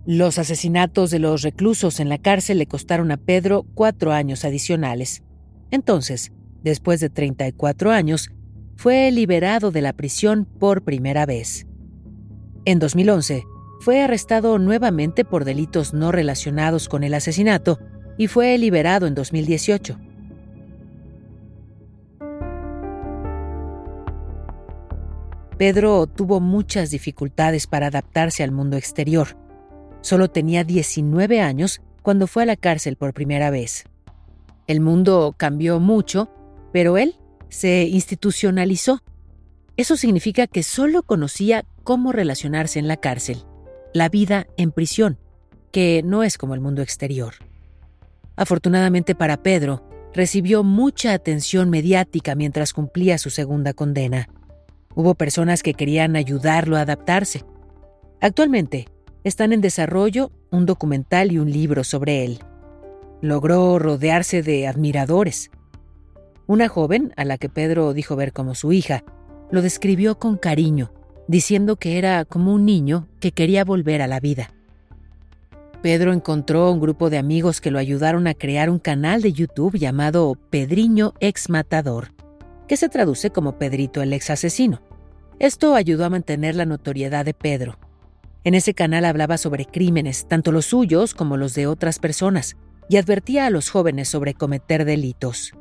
Los 0.05 0.39
asesinatos 0.39 1.11
de 1.11 1.19
los 1.19 1.43
reclusos 1.43 1.99
en 1.99 2.09
la 2.09 2.19
cárcel 2.19 2.59
le 2.59 2.67
costaron 2.67 3.11
a 3.11 3.17
Pedro 3.17 3.65
cuatro 3.75 4.13
años 4.13 4.45
adicionales. 4.45 5.23
Entonces, 5.71 6.33
después 6.63 7.01
de 7.01 7.09
34 7.09 7.91
años, 7.91 8.31
fue 8.77 9.11
liberado 9.11 9.71
de 9.71 9.81
la 9.81 9.93
prisión 9.93 10.45
por 10.45 10.83
primera 10.83 11.25
vez. 11.25 11.67
En 12.65 12.79
2011, 12.79 13.45
fue 13.83 14.01
arrestado 14.01 14.61
nuevamente 14.61 15.25
por 15.25 15.45
delitos 15.45 15.93
no 15.93 16.13
relacionados 16.13 16.89
con 16.89 17.03
el 17.03 17.15
asesinato 17.15 17.81
y 18.17 18.29
fue 18.29 18.57
liberado 18.57 19.09
en 19.09 19.17
2018. 19.17 19.99
Pedro 25.59 26.07
tuvo 26.07 26.39
muchas 26.39 26.93
dificultades 26.93 27.67
para 27.67 27.89
adaptarse 27.89 28.45
al 28.45 28.53
mundo 28.53 28.77
exterior. 28.77 29.37
Solo 30.01 30.31
tenía 30.31 30.63
19 30.63 31.41
años 31.41 31.83
cuando 32.03 32.29
fue 32.29 32.45
a 32.45 32.47
la 32.47 32.57
cárcel 32.57 32.95
por 32.95 33.13
primera 33.13 33.51
vez. 33.51 33.83
El 34.69 34.81
mundo 34.81 35.35
cambió 35.37 35.81
mucho, 35.81 36.31
pero 36.73 36.99
él 36.99 37.17
se 37.49 37.83
institucionalizó. 37.89 39.03
Eso 39.77 39.97
significa 39.97 40.47
que 40.47 40.63
solo 40.63 41.03
conocía 41.03 41.65
cómo 41.83 42.13
relacionarse 42.13 42.79
en 42.79 42.87
la 42.87 42.99
cárcel 42.99 43.45
la 43.93 44.09
vida 44.09 44.47
en 44.57 44.73
prisión, 44.73 45.19
que 45.71 46.03
no 46.05 46.23
es 46.23 46.39
como 46.39 46.55
el 46.55 46.61
mundo 46.61 46.83
exterior. 46.83 47.35
Afortunadamente 48.37 49.15
para 49.15 49.43
Pedro, 49.43 49.83
recibió 50.15 50.63
mucha 50.63 51.13
atención 51.13 51.71
mediática 51.71 52.35
mientras 52.35 52.73
cumplía 52.73 53.19
su 53.19 53.31
segunda 53.31 53.73
condena. 53.73 54.29
Hubo 54.95 55.15
personas 55.15 55.63
que 55.63 55.75
querían 55.75 56.17
ayudarlo 56.17 56.77
a 56.77 56.81
adaptarse. 56.81 57.45
Actualmente, 58.21 58.89
están 59.25 59.53
en 59.53 59.61
desarrollo 59.61 60.33
un 60.51 60.67
documental 60.67 61.33
y 61.33 61.39
un 61.39 61.51
libro 61.51 61.85
sobre 61.85 62.25
él. 62.25 62.41
Logró 63.21 63.79
rodearse 63.79 64.43
de 64.43 64.67
admiradores. 64.67 65.51
Una 66.47 66.69
joven, 66.69 67.13
a 67.17 67.25
la 67.25 67.39
que 67.39 67.49
Pedro 67.49 67.95
dijo 67.95 68.17
ver 68.17 68.33
como 68.33 68.55
su 68.55 68.73
hija, 68.73 69.05
lo 69.51 69.63
describió 69.63 70.19
con 70.19 70.37
cariño 70.37 70.93
diciendo 71.33 71.77
que 71.77 71.97
era 71.97 72.27
como 72.27 72.53
un 72.53 72.67
niño 72.67 73.09
que 73.19 73.33
quería 73.33 73.65
volver 73.65 74.03
a 74.03 74.07
la 74.07 74.21
vida. 74.21 74.53
Pedro 75.81 76.13
encontró 76.13 76.71
un 76.71 76.79
grupo 76.79 77.09
de 77.09 77.17
amigos 77.17 77.63
que 77.63 77.71
lo 77.71 77.79
ayudaron 77.79 78.27
a 78.27 78.35
crear 78.35 78.69
un 78.69 78.79
canal 78.79 79.23
de 79.23 79.33
YouTube 79.33 79.79
llamado 79.79 80.37
Pedriño 80.51 81.15
Ex 81.21 81.49
Matador, 81.49 82.13
que 82.69 82.77
se 82.77 82.91
traduce 82.91 83.31
como 83.31 83.57
Pedrito 83.57 84.03
el 84.03 84.13
ex 84.13 84.29
asesino. 84.29 84.83
Esto 85.39 85.75
ayudó 85.75 86.05
a 86.05 86.11
mantener 86.11 86.55
la 86.55 86.67
notoriedad 86.67 87.25
de 87.25 87.33
Pedro. 87.33 87.79
En 88.45 88.55
ese 88.55 88.75
canal 88.75 89.07
hablaba 89.07 89.39
sobre 89.39 89.65
crímenes, 89.65 90.29
tanto 90.29 90.53
los 90.53 90.67
suyos 90.67 91.15
como 91.15 91.39
los 91.39 91.55
de 91.55 91.67
otras 91.67 91.99
personas, 91.99 92.59
y 92.91 92.99
advertía 92.99 93.47
a 93.47 93.51
los 93.51 93.71
jóvenes 93.71 94.07
sobre 94.07 94.35
cometer 94.35 94.85
delitos. 94.85 95.55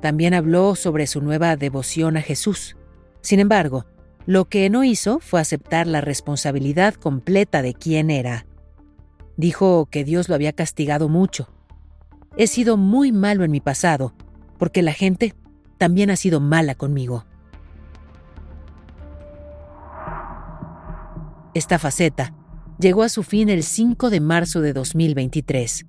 También 0.00 0.34
habló 0.34 0.76
sobre 0.76 1.08
su 1.08 1.20
nueva 1.20 1.56
devoción 1.56 2.16
a 2.16 2.22
Jesús. 2.22 2.76
Sin 3.22 3.40
embargo, 3.40 3.84
lo 4.28 4.44
que 4.44 4.68
no 4.68 4.84
hizo 4.84 5.20
fue 5.20 5.40
aceptar 5.40 5.86
la 5.86 6.02
responsabilidad 6.02 6.92
completa 6.92 7.62
de 7.62 7.72
quién 7.72 8.10
era. 8.10 8.44
Dijo 9.38 9.86
que 9.90 10.04
Dios 10.04 10.28
lo 10.28 10.34
había 10.34 10.52
castigado 10.52 11.08
mucho. 11.08 11.48
He 12.36 12.46
sido 12.46 12.76
muy 12.76 13.10
malo 13.10 13.42
en 13.42 13.50
mi 13.50 13.60
pasado, 13.60 14.12
porque 14.58 14.82
la 14.82 14.92
gente 14.92 15.34
también 15.78 16.10
ha 16.10 16.16
sido 16.16 16.40
mala 16.40 16.74
conmigo. 16.74 17.24
Esta 21.54 21.78
faceta 21.78 22.34
llegó 22.78 23.04
a 23.04 23.08
su 23.08 23.22
fin 23.22 23.48
el 23.48 23.62
5 23.62 24.10
de 24.10 24.20
marzo 24.20 24.60
de 24.60 24.74
2023. 24.74 25.86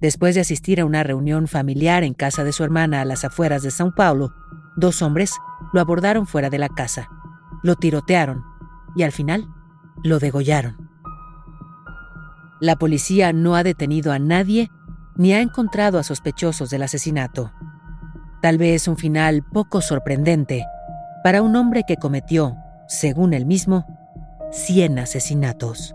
Después 0.00 0.36
de 0.36 0.42
asistir 0.42 0.80
a 0.80 0.84
una 0.84 1.02
reunión 1.02 1.48
familiar 1.48 2.04
en 2.04 2.14
casa 2.14 2.44
de 2.44 2.52
su 2.52 2.62
hermana 2.62 3.00
a 3.00 3.04
las 3.04 3.24
afueras 3.24 3.64
de 3.64 3.70
São 3.70 3.92
Paulo, 3.92 4.32
dos 4.76 5.02
hombres 5.02 5.34
lo 5.72 5.80
abordaron 5.80 6.28
fuera 6.28 6.48
de 6.48 6.58
la 6.58 6.68
casa 6.68 7.08
lo 7.62 7.76
tirotearon 7.76 8.44
y 8.94 9.02
al 9.02 9.12
final 9.12 9.48
lo 10.02 10.18
degollaron. 10.18 10.90
La 12.60 12.76
policía 12.76 13.32
no 13.32 13.56
ha 13.56 13.62
detenido 13.62 14.12
a 14.12 14.18
nadie 14.18 14.70
ni 15.16 15.32
ha 15.32 15.40
encontrado 15.40 15.98
a 15.98 16.02
sospechosos 16.02 16.70
del 16.70 16.82
asesinato. 16.82 17.52
Tal 18.40 18.58
vez 18.58 18.88
un 18.88 18.96
final 18.96 19.42
poco 19.42 19.80
sorprendente 19.80 20.64
para 21.22 21.42
un 21.42 21.54
hombre 21.56 21.84
que 21.86 21.96
cometió, 21.96 22.56
según 22.88 23.34
él 23.34 23.46
mismo, 23.46 23.86
100 24.52 24.98
asesinatos. 24.98 25.94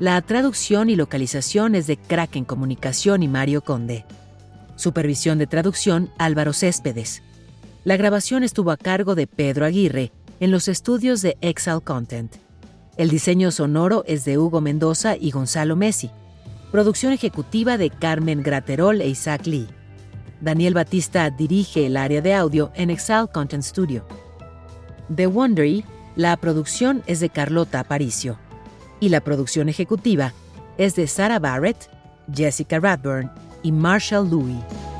La 0.00 0.20
traducción 0.22 0.90
y 0.90 0.96
localización 0.96 1.76
es 1.76 1.86
de 1.86 1.96
Kraken 1.96 2.44
Comunicación 2.44 3.22
y 3.22 3.28
Mario 3.28 3.62
Conde. 3.62 4.04
Supervisión 4.74 5.38
de 5.38 5.46
traducción 5.46 6.10
Álvaro 6.18 6.52
Céspedes. 6.52 7.22
La 7.84 7.96
grabación 7.96 8.42
estuvo 8.42 8.72
a 8.72 8.76
cargo 8.76 9.14
de 9.14 9.28
Pedro 9.28 9.64
Aguirre 9.64 10.10
en 10.40 10.50
los 10.50 10.66
estudios 10.66 11.22
de 11.22 11.36
Excel 11.42 11.80
Content. 11.80 12.34
El 12.96 13.08
diseño 13.08 13.52
sonoro 13.52 14.02
es 14.08 14.24
de 14.24 14.36
Hugo 14.36 14.60
Mendoza 14.60 15.16
y 15.16 15.30
Gonzalo 15.30 15.76
Messi. 15.76 16.10
Producción 16.72 17.12
ejecutiva 17.12 17.78
de 17.78 17.90
Carmen 17.90 18.42
Graterol 18.42 19.00
e 19.00 19.06
Isaac 19.06 19.46
Lee. 19.46 19.68
Daniel 20.40 20.74
Batista 20.74 21.30
dirige 21.30 21.86
el 21.86 21.96
área 21.96 22.20
de 22.20 22.34
audio 22.34 22.72
en 22.74 22.90
Excel 22.90 23.28
Content 23.32 23.62
Studio. 23.62 24.04
The 25.14 25.28
Wondery, 25.28 25.84
la 26.16 26.36
producción 26.36 27.04
es 27.06 27.20
de 27.20 27.30
Carlota 27.30 27.78
Aparicio 27.78 28.43
y 29.00 29.08
la 29.08 29.20
producción 29.20 29.68
ejecutiva 29.68 30.32
es 30.78 30.96
de 30.96 31.06
Sarah 31.06 31.38
Barrett, 31.38 31.90
Jessica 32.32 32.78
Radburn 32.78 33.30
y 33.62 33.72
Marshall 33.72 34.28
Louis. 34.28 34.93